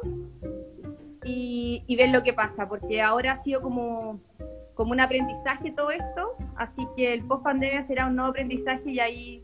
y, 1.27 1.83
y 1.85 1.95
ver 1.95 2.09
lo 2.09 2.23
que 2.23 2.33
pasa, 2.33 2.67
porque 2.67 3.01
ahora 3.01 3.33
ha 3.33 3.43
sido 3.43 3.61
como, 3.61 4.19
como 4.73 4.91
un 4.91 4.99
aprendizaje 4.99 5.71
todo 5.71 5.91
esto, 5.91 6.35
así 6.55 6.87
que 6.95 7.13
el 7.13 7.23
post 7.25 7.43
pandemia 7.43 7.85
será 7.87 8.07
un 8.07 8.15
nuevo 8.15 8.31
aprendizaje 8.31 8.91
y 8.91 8.99
ahí 8.99 9.43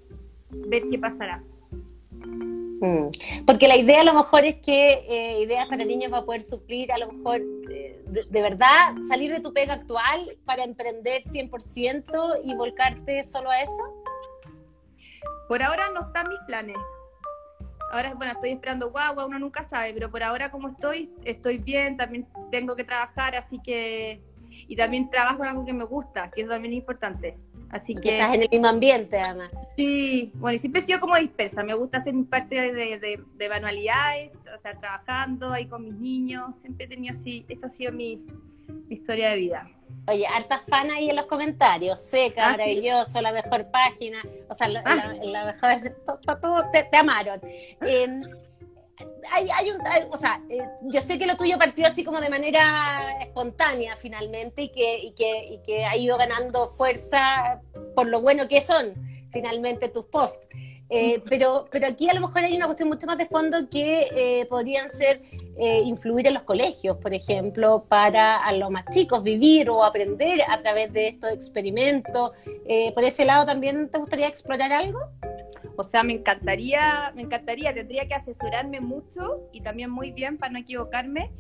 ver 0.68 0.84
qué 0.90 0.98
pasará. 0.98 1.44
Mm. 2.82 3.10
Porque 3.46 3.68
la 3.68 3.78
idea 3.78 4.02
a 4.02 4.04
lo 4.04 4.14
mejor 4.14 4.46
es 4.46 4.56
que 4.56 5.06
eh, 5.08 5.42
Ideas 5.42 5.68
para 5.68 5.86
Niños 5.86 6.12
va 6.12 6.20
a 6.20 6.26
poder 6.26 6.42
suplir 6.42 6.92
a 6.92 6.98
lo 6.98 7.12
mejor 7.12 7.42
eh, 7.72 8.04
de, 8.08 8.24
de 8.30 8.42
verdad 8.42 8.96
salir 9.08 9.32
de 9.32 9.40
tu 9.40 9.54
pega 9.54 9.74
actual 9.74 10.38
para 10.46 10.64
emprender 10.64 11.22
100% 11.22 12.42
y 12.44 12.56
volcarte 12.56 13.24
solo 13.24 13.50
a 13.50 13.62
eso. 13.62 13.84
Por 15.48 15.64
ahora 15.64 15.86
no 15.94 16.02
están 16.02 16.28
mis 16.30 16.40
planes. 16.46 16.78
Ahora, 17.94 18.16
bueno, 18.16 18.34
estoy 18.34 18.50
esperando 18.50 18.90
guagua, 18.90 19.28
uno 19.28 19.38
nunca 19.38 19.64
sabe, 19.66 19.94
pero 19.94 20.10
por 20.10 20.24
ahora 20.24 20.50
como 20.50 20.70
estoy, 20.70 21.12
estoy 21.26 21.60
bien, 21.60 21.96
también 21.96 22.26
tengo 22.50 22.76
que 22.76 22.84
trabajar, 22.84 23.36
así 23.36 23.60
que... 23.64 24.20
Y 24.68 24.76
también 24.76 25.12
trabajo 25.12 25.44
en 25.44 25.50
algo 25.50 25.64
que 25.64 25.74
me 25.74 25.84
gusta, 25.84 26.32
que 26.32 26.42
eso 26.42 26.50
también 26.50 26.74
es 26.74 26.80
importante. 26.80 27.38
Así 27.70 27.94
Que 27.94 28.14
estás 28.14 28.34
en 28.34 28.42
el 28.42 28.50
mismo 28.50 28.68
ambiente, 28.68 29.20
además. 29.20 29.52
Sí, 29.78 30.32
bueno, 30.36 30.56
y 30.56 30.60
siempre 30.60 30.82
he 30.82 30.86
sido 30.86 31.00
como 31.00 31.18
dispersa. 31.18 31.62
Me 31.62 31.76
gusta 31.76 32.00
hacer 32.00 32.16
mi 32.16 32.24
parte 32.24 32.56
de, 32.56 32.98
de, 32.98 33.20
de 33.36 33.50
manualidades, 33.50 34.32
o 34.36 34.60
sea, 34.60 34.74
trabajando 34.80 35.52
ahí 35.52 35.68
con 35.68 35.84
mis 35.84 35.96
niños. 35.96 36.50
Siempre 36.62 36.86
he 36.86 36.88
tenido 36.90 37.16
así, 37.16 37.46
esto 37.48 37.68
ha 37.68 37.70
sido 37.70 37.92
mi, 37.92 38.26
mi 38.88 38.96
historia 38.96 39.30
de 39.30 39.36
vida. 39.36 39.70
Oye, 40.08 40.28
harta 40.28 40.60
fan 40.60 40.92
ahí 40.92 41.10
en 41.10 41.16
los 41.16 41.26
comentarios. 41.26 42.00
Seca, 42.00 42.46
Ah, 42.48 42.52
sí. 42.52 42.58
maravilloso, 42.58 43.22
la 43.22 43.32
mejor 43.32 43.72
página. 43.72 44.22
O 44.50 44.54
sea, 44.54 44.68
la, 44.68 44.82
Ah. 44.86 44.96
la- 45.14 45.24
la 45.24 45.46
mejor. 45.46 45.96
to- 46.06 46.20
to- 46.20 46.38
todo 46.40 46.70
te, 46.72 46.84
te 46.84 46.98
amaron. 46.98 47.40
Eh, 47.44 48.22
hay, 49.32 49.48
hay 49.50 49.72
un, 49.72 49.86
hay- 49.88 50.04
o 50.12 50.18
sea, 50.18 50.42
eh, 50.50 50.62
yo 50.84 51.02
sé 51.02 51.18
que 51.18 51.26
lo 51.26 51.36
tuyo 51.38 51.58
partió 51.58 51.88
así 51.88 52.04
como 52.04 52.20
de 52.22 52.30
manera 52.30 53.12
espontánea 53.22 53.96
finalmente 53.96 54.64
y 54.64 54.70
que, 54.70 55.00
y 55.00 55.12
que, 55.14 55.46
y 55.48 55.62
que 55.64 55.86
ha 55.86 55.96
ido 55.98 56.18
ganando 56.18 56.68
fuerza 56.68 57.62
por 57.96 58.08
lo 58.08 58.22
bueno 58.22 58.48
que 58.48 58.62
son 58.62 58.94
finalmente 59.32 59.90
tus 59.90 60.06
posts. 60.06 60.46
Eh, 60.96 61.24
pero, 61.28 61.66
pero 61.72 61.88
aquí 61.88 62.08
a 62.08 62.14
lo 62.14 62.22
mejor 62.22 62.44
hay 62.44 62.56
una 62.56 62.68
cuestión 62.68 62.88
mucho 62.88 63.08
más 63.08 63.18
de 63.18 63.26
fondo 63.26 63.68
que 63.68 64.08
eh, 64.16 64.46
podrían 64.46 64.90
ser 64.90 65.24
eh, 65.56 65.82
influir 65.82 66.28
en 66.28 66.34
los 66.34 66.44
colegios, 66.44 66.98
por 66.98 67.14
ejemplo, 67.14 67.86
para 67.88 68.38
a 68.38 68.52
los 68.54 68.72
más 68.72 68.86
chicos 68.92 69.24
vivir 69.24 69.70
o 69.70 69.84
aprender 69.84 70.42
a 70.48 70.58
través 70.60 70.92
de 70.94 71.10
estos 71.10 71.32
experimentos. 71.32 72.32
Eh, 72.66 72.92
por 72.94 73.04
ese 73.04 73.24
lado 73.24 73.46
también 73.46 73.90
te 73.90 73.98
gustaría 73.98 74.28
explorar 74.28 74.72
algo? 74.72 75.00
O 75.76 75.84
sea, 75.84 76.04
me 76.04 76.14
encantaría, 76.14 77.12
me 77.16 77.24
encantaría, 77.24 77.74
tendría 77.74 78.08
que 78.08 78.16
asesorarme 78.16 78.80
mucho 78.80 79.48
y 79.52 79.62
también 79.62 79.92
muy 79.92 80.12
bien 80.12 80.38
para 80.38 80.54
no 80.54 80.60
equivocarme. 80.60 81.32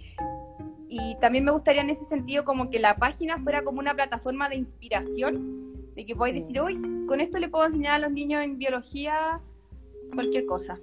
Y 0.89 1.15
también 1.19 1.43
me 1.43 1.51
gustaría 1.51 1.81
en 1.81 1.89
ese 1.89 2.05
sentido 2.05 2.43
como 2.43 2.69
que 2.69 2.77
la 2.77 2.97
página 2.97 3.39
fuera 3.39 3.63
como 3.63 3.79
una 3.79 3.95
plataforma 3.95 4.47
de 4.47 4.57
inspiración, 4.57 5.72
de 5.95 6.05
que 6.05 6.15
podáis 6.15 6.35
decir, 6.35 6.59
uy, 6.61 7.05
con 7.07 7.21
esto 7.21 7.39
le 7.39 7.49
puedo 7.49 7.65
enseñar 7.65 7.95
a 7.95 7.99
los 7.99 8.11
niños 8.11 8.43
en 8.43 8.57
biología 8.57 9.39
cualquier 10.13 10.45
cosa. 10.45 10.79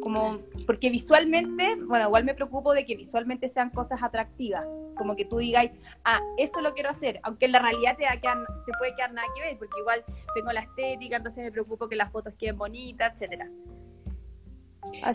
como 0.00 0.38
porque 0.66 0.90
visualmente, 0.90 1.76
bueno, 1.86 2.06
igual 2.06 2.24
me 2.24 2.34
preocupo 2.34 2.72
de 2.72 2.84
que 2.84 2.96
visualmente 2.96 3.48
sean 3.48 3.70
cosas 3.70 4.02
atractivas, 4.02 4.64
como 4.96 5.16
que 5.16 5.24
tú 5.24 5.38
digas, 5.38 5.70
ah, 6.04 6.20
esto 6.38 6.60
lo 6.60 6.72
quiero 6.74 6.90
hacer, 6.90 7.20
aunque 7.22 7.46
en 7.46 7.52
la 7.52 7.60
realidad 7.60 7.96
te, 7.96 8.04
te 8.04 8.72
puede 8.78 8.94
quedar 8.96 9.12
nada 9.12 9.28
que 9.34 9.42
ver, 9.42 9.58
porque 9.58 9.78
igual 9.80 10.04
tengo 10.34 10.52
la 10.52 10.60
estética, 10.60 11.16
entonces 11.16 11.44
me 11.44 11.52
preocupo 11.52 11.88
que 11.88 11.96
las 11.96 12.10
fotos 12.10 12.34
queden 12.34 12.58
bonitas, 12.58 13.12
etcétera. 13.14 13.48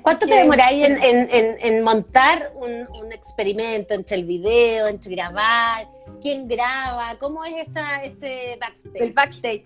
¿Cuánto 0.02 0.28
te 0.28 0.36
demoráis 0.36 0.86
en, 0.86 1.02
en, 1.02 1.58
en, 1.60 1.84
montar 1.84 2.52
un, 2.56 2.88
un, 2.96 3.12
experimento 3.12 3.94
entre 3.94 4.18
el 4.18 4.26
video, 4.26 4.88
entre 4.88 5.12
grabar? 5.12 5.88
¿Quién 6.22 6.48
graba? 6.48 7.18
¿Cómo 7.20 7.44
es 7.46 7.68
esa, 7.68 8.02
ese 8.04 8.58
backstage? 8.60 9.02
El 9.02 9.14
backstage. 9.14 9.64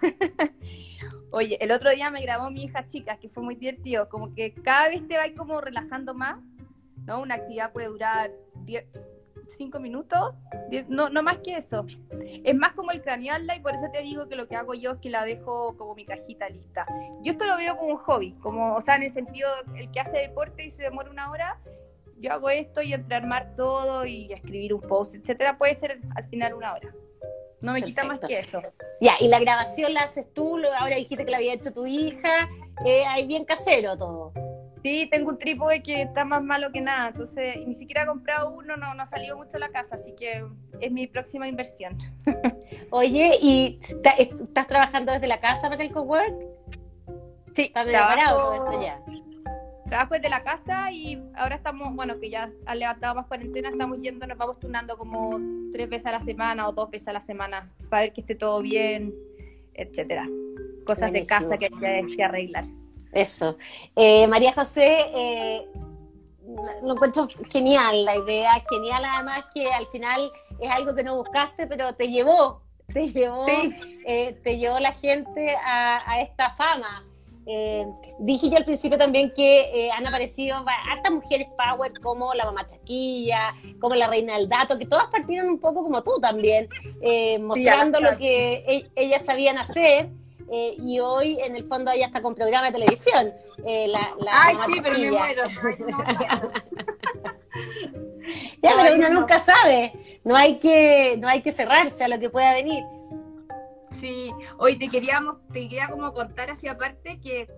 Oye, 1.30 1.58
el 1.60 1.70
otro 1.72 1.90
día 1.90 2.10
me 2.10 2.22
grabó 2.22 2.50
mi 2.50 2.64
hija 2.64 2.86
chica, 2.86 3.18
que 3.18 3.28
fue 3.28 3.42
muy 3.42 3.54
divertido, 3.54 4.08
como 4.08 4.34
que 4.34 4.54
cada 4.54 4.88
vez 4.88 5.06
te 5.06 5.16
vas 5.16 5.30
como 5.36 5.60
relajando 5.60 6.14
más, 6.14 6.38
¿no? 7.04 7.20
Una 7.20 7.34
actividad 7.34 7.72
puede 7.72 7.88
durar 7.88 8.30
5 9.56 9.80
minutos, 9.80 10.34
no, 10.88 11.08
no 11.10 11.22
más 11.22 11.38
que 11.38 11.56
eso. 11.56 11.86
Es 12.44 12.54
más 12.54 12.74
como 12.74 12.90
el 12.90 13.02
cranearla 13.02 13.56
y 13.56 13.60
por 13.60 13.74
eso 13.74 13.86
te 13.92 14.02
digo 14.02 14.28
que 14.28 14.36
lo 14.36 14.48
que 14.48 14.56
hago 14.56 14.74
yo 14.74 14.92
es 14.92 14.98
que 14.98 15.10
la 15.10 15.24
dejo 15.24 15.76
como 15.76 15.94
mi 15.94 16.04
cajita 16.04 16.48
lista. 16.48 16.86
Yo 17.22 17.32
esto 17.32 17.46
lo 17.46 17.56
veo 17.56 17.76
como 17.76 17.92
un 17.92 17.98
hobby, 17.98 18.32
como, 18.40 18.76
o 18.76 18.80
sea, 18.80 18.96
en 18.96 19.04
el 19.04 19.10
sentido, 19.10 19.48
el 19.76 19.90
que 19.90 20.00
hace 20.00 20.18
deporte 20.18 20.64
y 20.64 20.70
se 20.70 20.82
demora 20.82 21.10
una 21.10 21.30
hora, 21.30 21.58
yo 22.20 22.32
hago 22.32 22.50
esto 22.50 22.82
y 22.82 22.92
entre 22.92 23.16
armar 23.16 23.54
todo 23.56 24.04
y 24.04 24.32
escribir 24.32 24.74
un 24.74 24.80
post, 24.80 25.14
etcétera, 25.14 25.56
puede 25.56 25.74
ser 25.74 26.00
al 26.14 26.24
final 26.28 26.54
una 26.54 26.74
hora. 26.74 26.92
No 27.60 27.72
me 27.72 27.82
quita 27.82 28.04
más 28.04 28.20
que 28.20 28.38
eso. 28.38 28.62
Ya, 29.00 29.14
y 29.20 29.28
la 29.28 29.40
grabación 29.40 29.92
la 29.92 30.02
haces 30.02 30.32
tú, 30.32 30.60
ahora 30.78 30.96
dijiste 30.96 31.24
que 31.24 31.30
la 31.30 31.38
había 31.38 31.54
hecho 31.54 31.72
tu 31.72 31.86
hija, 31.86 32.48
eh, 32.84 33.04
ahí 33.06 33.26
bien 33.26 33.44
casero 33.44 33.96
todo. 33.96 34.32
Sí, 34.88 35.06
tengo 35.10 35.28
un 35.28 35.38
trípode 35.38 35.82
que 35.82 36.00
está 36.00 36.24
más 36.24 36.42
malo 36.42 36.72
que 36.72 36.80
nada, 36.80 37.08
entonces 37.08 37.56
ni 37.66 37.74
siquiera 37.74 38.04
he 38.04 38.06
comprado 38.06 38.48
uno, 38.48 38.74
no, 38.78 38.94
no 38.94 39.02
ha 39.02 39.06
salido 39.06 39.36
mucho 39.36 39.50
a 39.56 39.58
la 39.58 39.68
casa, 39.68 39.96
así 39.96 40.14
que 40.14 40.42
es 40.80 40.90
mi 40.90 41.06
próxima 41.06 41.46
inversión. 41.46 41.98
Oye, 42.90 43.38
¿y 43.42 43.78
estás 43.82 44.66
trabajando 44.66 45.12
desde 45.12 45.26
la 45.26 45.40
casa 45.40 45.68
para 45.68 45.84
el 45.84 45.92
cowork? 45.92 46.40
Sí, 47.54 47.64
está 47.64 47.84
trabajo, 47.84 48.54
eso 48.54 48.82
ya. 48.82 48.98
Trabajo 49.84 50.14
desde 50.14 50.30
la 50.30 50.42
casa 50.42 50.90
y 50.90 51.22
ahora 51.36 51.56
estamos, 51.56 51.94
bueno, 51.94 52.18
que 52.18 52.30
ya 52.30 52.50
ha 52.64 52.74
levantado 52.74 53.14
más 53.14 53.26
cuarentena, 53.26 53.68
estamos 53.68 54.00
yendo, 54.00 54.26
nos 54.26 54.38
vamos 54.38 54.58
tunando 54.58 54.96
como 54.96 55.38
tres 55.70 55.90
veces 55.90 56.06
a 56.06 56.12
la 56.12 56.20
semana 56.20 56.66
o 56.66 56.72
dos 56.72 56.90
veces 56.90 57.08
a 57.08 57.12
la 57.12 57.20
semana 57.20 57.70
para 57.90 58.04
ver 58.04 58.14
que 58.14 58.22
esté 58.22 58.34
todo 58.34 58.62
bien, 58.62 59.12
etcétera. 59.74 60.26
Cosas 60.86 61.12
de 61.12 61.26
casa 61.26 61.58
que 61.58 61.66
hay 61.66 62.16
que 62.16 62.24
arreglar. 62.24 62.64
Eso. 63.12 63.56
Eh, 63.96 64.26
María 64.28 64.52
José, 64.52 65.06
eh, 65.14 65.66
lo 66.82 66.92
encuentro 66.92 67.28
genial 67.50 68.04
la 68.04 68.16
idea, 68.16 68.62
genial 68.70 69.04
además 69.04 69.44
que 69.52 69.70
al 69.70 69.86
final 69.86 70.30
es 70.60 70.70
algo 70.70 70.94
que 70.94 71.04
no 71.04 71.16
buscaste, 71.16 71.66
pero 71.66 71.94
te 71.94 72.08
llevó, 72.08 72.62
te 72.92 73.08
llevó, 73.08 73.46
eh, 74.06 74.38
te 74.42 74.58
llevó 74.58 74.78
la 74.78 74.92
gente 74.92 75.56
a, 75.64 76.20
esta 76.20 76.50
fama. 76.50 77.04
dije 78.18 78.50
yo 78.50 78.56
al 78.56 78.64
principio 78.64 78.98
también 78.98 79.32
que 79.34 79.90
han 79.94 80.06
aparecido 80.06 80.56
hartas 80.90 81.12
mujeres 81.12 81.48
power 81.56 81.92
como 82.00 82.34
la 82.34 82.44
mamá 82.44 82.66
Chaquilla, 82.66 83.54
como 83.78 83.94
la 83.94 84.06
reina 84.06 84.36
del 84.36 84.48
dato, 84.48 84.78
que 84.78 84.86
todas 84.86 85.06
partieron 85.08 85.48
un 85.48 85.60
poco 85.60 85.82
como 85.82 86.02
tú 86.02 86.18
también, 86.20 86.68
mostrando 87.40 88.00
lo 88.00 88.16
que 88.16 88.64
e, 88.66 88.90
ellas 88.96 89.24
sabían 89.24 89.58
hacer. 89.58 90.08
Eh, 90.50 90.76
y 90.78 90.98
hoy 91.00 91.38
en 91.42 91.56
el 91.56 91.64
fondo 91.64 91.90
ella 91.90 92.06
está 92.06 92.22
con 92.22 92.34
programa 92.34 92.66
de 92.66 92.72
televisión. 92.72 93.32
Eh, 93.66 93.88
la, 93.88 94.14
Ay, 94.30 94.56
sí, 94.66 94.80
pero 94.82 94.98
me 94.98 95.10
muero. 95.10 95.42
ya, 98.62 98.72
pero 98.76 98.94
uno 98.94 99.10
nunca 99.10 99.38
sabe. 99.38 100.20
No 100.24 100.36
hay 100.36 100.58
que, 100.58 101.16
no 101.18 101.28
hay 101.28 101.42
que 101.42 101.52
cerrarse 101.52 102.04
a 102.04 102.08
lo 102.08 102.18
que 102.18 102.30
pueda 102.30 102.54
venir. 102.54 102.82
Sí, 104.00 104.32
hoy 104.58 104.78
te 104.78 104.88
queríamos, 104.88 105.36
te 105.48 105.68
quería 105.68 105.88
como 105.88 106.12
contar 106.12 106.50
así 106.50 106.68
aparte 106.68 107.20
que 107.20 107.48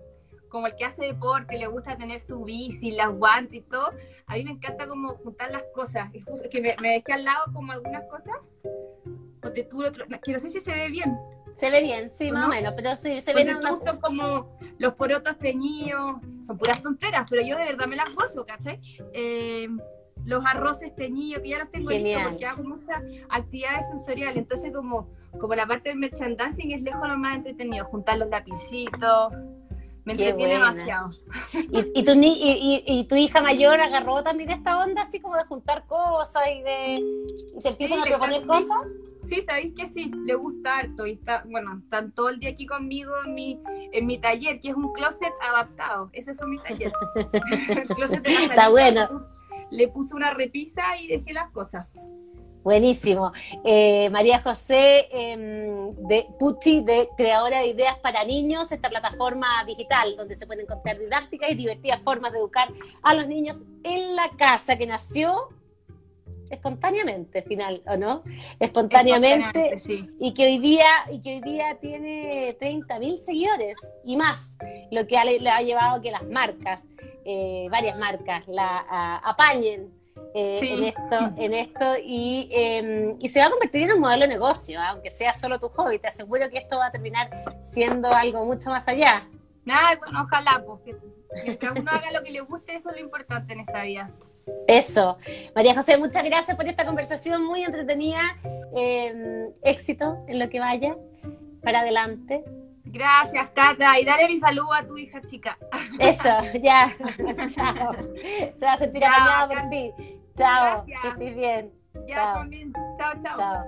como 0.51 0.67
el 0.67 0.75
que 0.75 0.83
hace 0.83 1.05
deporte, 1.05 1.57
le 1.57 1.67
gusta 1.67 1.95
tener 1.95 2.19
su 2.19 2.43
bici, 2.43 2.91
las 2.91 3.09
guantes 3.09 3.59
y 3.59 3.61
todo, 3.61 3.89
a 4.27 4.35
mí 4.35 4.43
me 4.43 4.51
encanta 4.51 4.85
como 4.85 5.15
juntar 5.15 5.49
las 5.49 5.63
cosas. 5.73 6.11
que 6.51 6.61
me, 6.61 6.75
dejé 6.81 7.13
al 7.13 7.23
lado 7.23 7.45
como 7.53 7.71
algunas 7.71 8.03
cosas, 8.09 8.35
te 9.53 9.65
que 9.65 10.33
no 10.33 10.39
sé 10.39 10.49
si 10.49 10.59
se 10.59 10.71
ve 10.71 10.89
bien, 10.89 11.17
se 11.55 11.69
ve 11.69 11.81
bien, 11.81 12.09
sí, 12.09 12.31
más 12.31 12.45
o 12.45 12.49
menos, 12.49 12.73
pero 12.75 12.95
sí, 12.95 13.19
se 13.21 13.33
ven 13.33 13.55
unos... 13.55 13.81
como 14.01 14.57
los 14.77 14.93
porotos 14.95 15.37
teñidos, 15.37 16.17
son 16.45 16.57
puras 16.57 16.81
tonteras, 16.81 17.25
pero 17.29 17.41
yo 17.43 17.57
de 17.57 17.65
verdad 17.65 17.87
me 17.87 17.95
las 17.95 18.13
gozo, 18.15 18.45
¿cachai? 18.45 18.79
Eh, 19.13 19.67
los 20.25 20.45
arroces 20.45 20.95
teñidos, 20.95 21.41
que 21.41 21.49
ya 21.49 21.59
los 21.59 21.71
tengo 21.71 21.89
listos 21.89 22.23
porque 22.29 22.45
hago 22.45 22.63
muchas 22.63 23.03
actividades 23.29 23.87
sensoriales, 23.89 24.37
entonces 24.37 24.71
como, 24.73 25.09
como 25.39 25.55
la 25.55 25.67
parte 25.67 25.89
del 25.89 25.99
merchandising 25.99 26.71
es 26.71 26.81
lejos 26.81 27.07
lo 27.07 27.17
más 27.17 27.37
entretenido, 27.37 27.85
juntar 27.85 28.17
los 28.17 28.29
lapicitos, 28.29 29.33
me 30.05 30.13
entretiene 30.13 30.53
demasiado. 30.53 31.11
¿Y, 31.53 32.03
tu, 32.03 32.11
y, 32.13 32.83
y, 32.85 33.03
tu 33.05 33.15
hija 33.15 33.41
mayor 33.41 33.79
agarró 33.79 34.23
también 34.23 34.49
esta 34.49 34.79
onda 34.79 35.03
así 35.03 35.19
como 35.19 35.35
de 35.35 35.43
juntar 35.43 35.85
cosas 35.85 36.43
y 36.55 36.61
de 36.61 37.03
y 37.55 37.59
se 37.59 37.69
empiezan 37.69 37.99
a 37.99 38.03
proponer 38.05 38.45
cosas? 38.45 38.77
Sí, 39.27 39.41
sabéis 39.41 39.73
que 39.75 39.87
sí, 39.87 40.11
le 40.25 40.35
gusta 40.35 40.79
harto 40.79 41.05
y 41.05 41.11
está, 41.11 41.43
bueno, 41.47 41.79
están 41.83 42.11
todo 42.11 42.29
el 42.29 42.39
día 42.39 42.49
aquí 42.49 42.65
conmigo 42.65 43.13
en 43.25 43.35
mi, 43.35 43.59
en 43.93 44.05
mi 44.05 44.17
taller, 44.19 44.59
que 44.59 44.69
es 44.69 44.75
un 44.75 44.91
closet 44.93 45.33
adaptado. 45.41 46.09
Ese 46.13 46.33
fue 46.33 46.47
mi 46.47 46.57
taller. 46.57 46.91
el 47.69 47.87
closet 47.87 48.23
de 48.23 48.33
la 48.33 48.39
Está 48.41 48.69
bueno. 48.69 49.27
Le 49.69 49.87
puse 49.87 50.15
una 50.15 50.33
repisa 50.33 50.97
y 50.99 51.07
dejé 51.07 51.31
las 51.31 51.49
cosas. 51.51 51.87
Buenísimo. 52.63 53.31
Eh, 53.63 54.09
María 54.11 54.39
José 54.41 55.07
em, 55.11 55.95
de 56.07 56.27
Pucci, 56.37 56.81
de 56.81 57.09
creadora 57.17 57.59
de 57.59 57.67
ideas 57.67 57.97
para 57.99 58.23
niños, 58.23 58.71
esta 58.71 58.89
plataforma 58.89 59.63
digital 59.65 60.15
donde 60.15 60.35
se 60.35 60.45
pueden 60.45 60.65
encontrar 60.65 60.99
didácticas 60.99 61.49
y 61.51 61.55
divertidas 61.55 62.01
formas 62.01 62.31
de 62.31 62.37
educar 62.37 62.69
a 63.01 63.13
los 63.15 63.27
niños 63.27 63.63
en 63.83 64.15
la 64.15 64.29
casa, 64.37 64.77
que 64.77 64.85
nació 64.85 65.49
espontáneamente, 66.51 67.41
final, 67.43 67.81
¿o 67.87 67.97
no? 67.97 68.23
Espontáneamente, 68.59 69.81
y 70.19 70.33
que 70.33 70.45
hoy 70.45 70.57
día 70.59 70.89
y 71.09 71.21
que 71.21 71.35
hoy 71.35 71.41
día 71.41 71.77
tiene 71.79 72.55
30.000 72.59 73.17
seguidores 73.17 73.77
y 74.05 74.17
más, 74.17 74.57
lo 74.91 75.07
que 75.07 75.17
le 75.39 75.49
ha 75.49 75.61
llevado 75.61 75.97
a 75.97 76.01
que 76.01 76.11
las 76.11 76.27
marcas, 76.27 76.87
eh, 77.25 77.67
varias 77.71 77.97
marcas, 77.97 78.47
la 78.47 79.17
apañen 79.23 80.00
eh, 80.33 80.59
en 80.61 80.83
esto, 80.85 81.33
en 81.37 81.53
esto 81.53 81.85
y, 82.03 82.49
em, 82.51 83.17
y, 83.19 83.27
se 83.29 83.39
va 83.39 83.47
a 83.47 83.49
convertir 83.49 83.83
en 83.83 83.93
un 83.93 83.99
modelo 83.99 84.21
de 84.21 84.29
negocio, 84.29 84.79
¿ah? 84.79 84.89
aunque 84.89 85.11
sea 85.11 85.33
solo 85.33 85.59
tu 85.59 85.69
hobby. 85.69 85.99
Te 85.99 86.07
aseguro 86.07 86.49
que 86.49 86.57
esto 86.57 86.77
va 86.77 86.87
a 86.87 86.91
terminar 86.91 87.29
siendo 87.71 88.09
algo 88.09 88.45
mucho 88.45 88.69
más 88.69 88.87
allá. 88.87 89.27
Nada, 89.65 89.97
bueno, 89.99 90.23
ojalá, 90.23 90.63
porque 90.65 90.95
mientras 91.43 91.77
uno 91.77 91.91
haga 91.91 92.11
lo 92.11 92.23
que 92.23 92.31
le 92.31 92.41
guste, 92.41 92.75
eso 92.75 92.89
es 92.89 92.95
lo 92.95 93.01
importante 93.01 93.53
en 93.53 93.59
esta 93.59 93.83
vida. 93.83 94.09
Eso. 94.67 95.17
María 95.55 95.75
José, 95.75 95.97
muchas 95.97 96.23
gracias 96.23 96.55
por 96.55 96.65
esta 96.65 96.85
conversación 96.85 97.45
muy 97.45 97.63
entretenida. 97.63 98.21
Em, 98.73 99.51
éxito 99.63 100.23
en 100.27 100.39
lo 100.39 100.49
que 100.49 100.59
vaya. 100.59 100.95
Para 101.61 101.81
adelante. 101.81 102.43
Gracias, 102.85 103.53
Tata. 103.53 103.99
Y 103.99 104.05
dale 104.05 104.27
mi 104.27 104.37
saludo 104.37 104.73
a 104.73 104.85
tu 104.85 104.97
hija 104.97 105.21
chica. 105.29 105.57
Eso, 105.99 106.29
ya. 106.61 106.91
Chao. 107.53 107.93
Se 108.55 108.65
va 108.65 108.73
a 108.73 108.77
sentir 108.77 109.03
apañada 109.03 109.47
por 109.47 109.69
ti. 109.69 109.91
Chao. 110.37 110.85
Que 110.85 111.07
estés 111.07 111.35
bien. 111.35 111.71
Ya 112.07 112.33
también. 112.33 112.73
Chao, 112.97 113.13
chao. 113.23 113.37
Chao. 113.37 113.65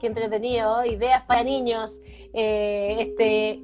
Qué 0.00 0.06
entretenido. 0.06 0.84
Ideas 0.84 1.22
para 1.24 1.42
niños. 1.42 2.00
Eh, 2.32 2.96
este 3.00 3.62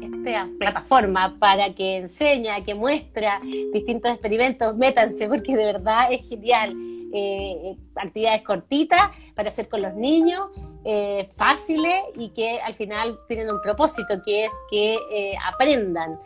esta 0.00 0.48
plataforma 0.58 1.36
para 1.38 1.72
que 1.74 1.98
enseña, 1.98 2.62
que 2.64 2.74
muestra 2.74 3.40
distintos 3.72 4.10
experimentos, 4.10 4.76
métanse 4.76 5.28
porque 5.28 5.56
de 5.56 5.64
verdad 5.64 6.08
es 6.10 6.28
genial. 6.28 6.74
Eh, 7.16 7.76
actividades 7.94 8.42
cortitas 8.42 9.10
para 9.36 9.48
hacer 9.48 9.68
con 9.68 9.82
los 9.82 9.94
niños, 9.94 10.50
eh, 10.84 11.28
fáciles 11.36 12.02
y 12.16 12.30
que 12.30 12.60
al 12.60 12.74
final 12.74 13.18
tienen 13.26 13.50
un 13.50 13.60
propósito 13.60 14.22
que 14.24 14.44
es 14.44 14.52
que 14.70 14.98
eh, 15.10 15.34
aprendan 15.44 16.18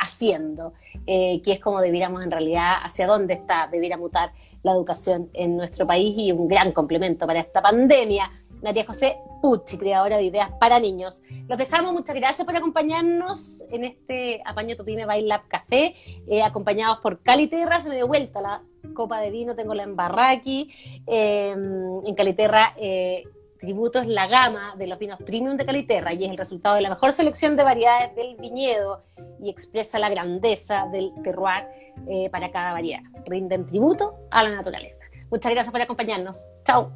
haciendo, 0.00 0.72
que 1.06 1.40
es 1.44 1.60
como 1.60 1.80
debiéramos 1.80 2.24
en 2.24 2.32
realidad, 2.32 2.78
hacia 2.82 3.06
dónde 3.06 3.34
está, 3.34 3.68
debiera 3.70 3.96
mutar 3.96 4.32
la 4.64 4.72
educación 4.72 5.30
en 5.34 5.56
nuestro 5.56 5.86
país 5.86 6.14
y 6.16 6.32
un 6.32 6.48
gran 6.48 6.72
complemento 6.72 7.28
para 7.28 7.38
esta 7.38 7.60
pandemia. 7.60 8.28
María 8.62 8.84
José 8.84 9.18
Pucci, 9.40 9.78
creadora 9.78 10.16
de 10.16 10.24
ideas 10.24 10.50
para 10.58 10.80
niños. 10.80 11.22
Los 11.48 11.58
dejamos, 11.58 11.92
muchas 11.92 12.16
gracias 12.16 12.44
por 12.44 12.56
acompañarnos 12.56 13.62
en 13.70 13.84
este 13.84 14.42
Apaño 14.44 14.76
Tu 14.76 14.84
Pyme 14.84 15.06
Bail 15.06 15.28
Lab 15.28 15.46
Café, 15.48 15.94
eh, 16.26 16.42
acompañados 16.42 16.98
por 16.98 17.22
Caliterra, 17.22 17.80
se 17.80 17.88
me 17.88 17.96
dio 17.96 18.08
vuelta 18.08 18.40
la 18.40 18.62
copa 18.94 19.20
de 19.20 19.30
vino, 19.30 19.54
tengo 19.54 19.74
la 19.74 19.84
embarrada 19.84 20.30
aquí, 20.30 20.72
em, 21.06 22.04
en 22.04 22.14
Caliterra, 22.14 22.74
eh, 22.76 23.24
tributo 23.58 23.98
es 23.98 24.06
la 24.06 24.26
gama 24.26 24.74
de 24.76 24.86
los 24.86 24.98
vinos 24.98 25.18
premium 25.24 25.56
de 25.56 25.66
Caliterra 25.66 26.14
y 26.14 26.24
es 26.24 26.30
el 26.30 26.36
resultado 26.36 26.76
de 26.76 26.82
la 26.82 26.90
mejor 26.90 27.12
selección 27.12 27.56
de 27.56 27.64
variedades 27.64 28.14
del 28.14 28.36
viñedo 28.36 29.02
y 29.40 29.50
expresa 29.50 29.98
la 29.98 30.08
grandeza 30.08 30.86
del 30.90 31.12
terroir 31.22 31.64
eh, 32.08 32.30
para 32.30 32.50
cada 32.50 32.72
variedad. 32.72 33.02
Rinden 33.26 33.66
tributo 33.66 34.14
a 34.30 34.42
la 34.42 34.50
naturaleza. 34.50 35.04
Muchas 35.30 35.52
gracias 35.52 35.72
por 35.72 35.80
acompañarnos. 35.80 36.46
Chao. 36.64 36.90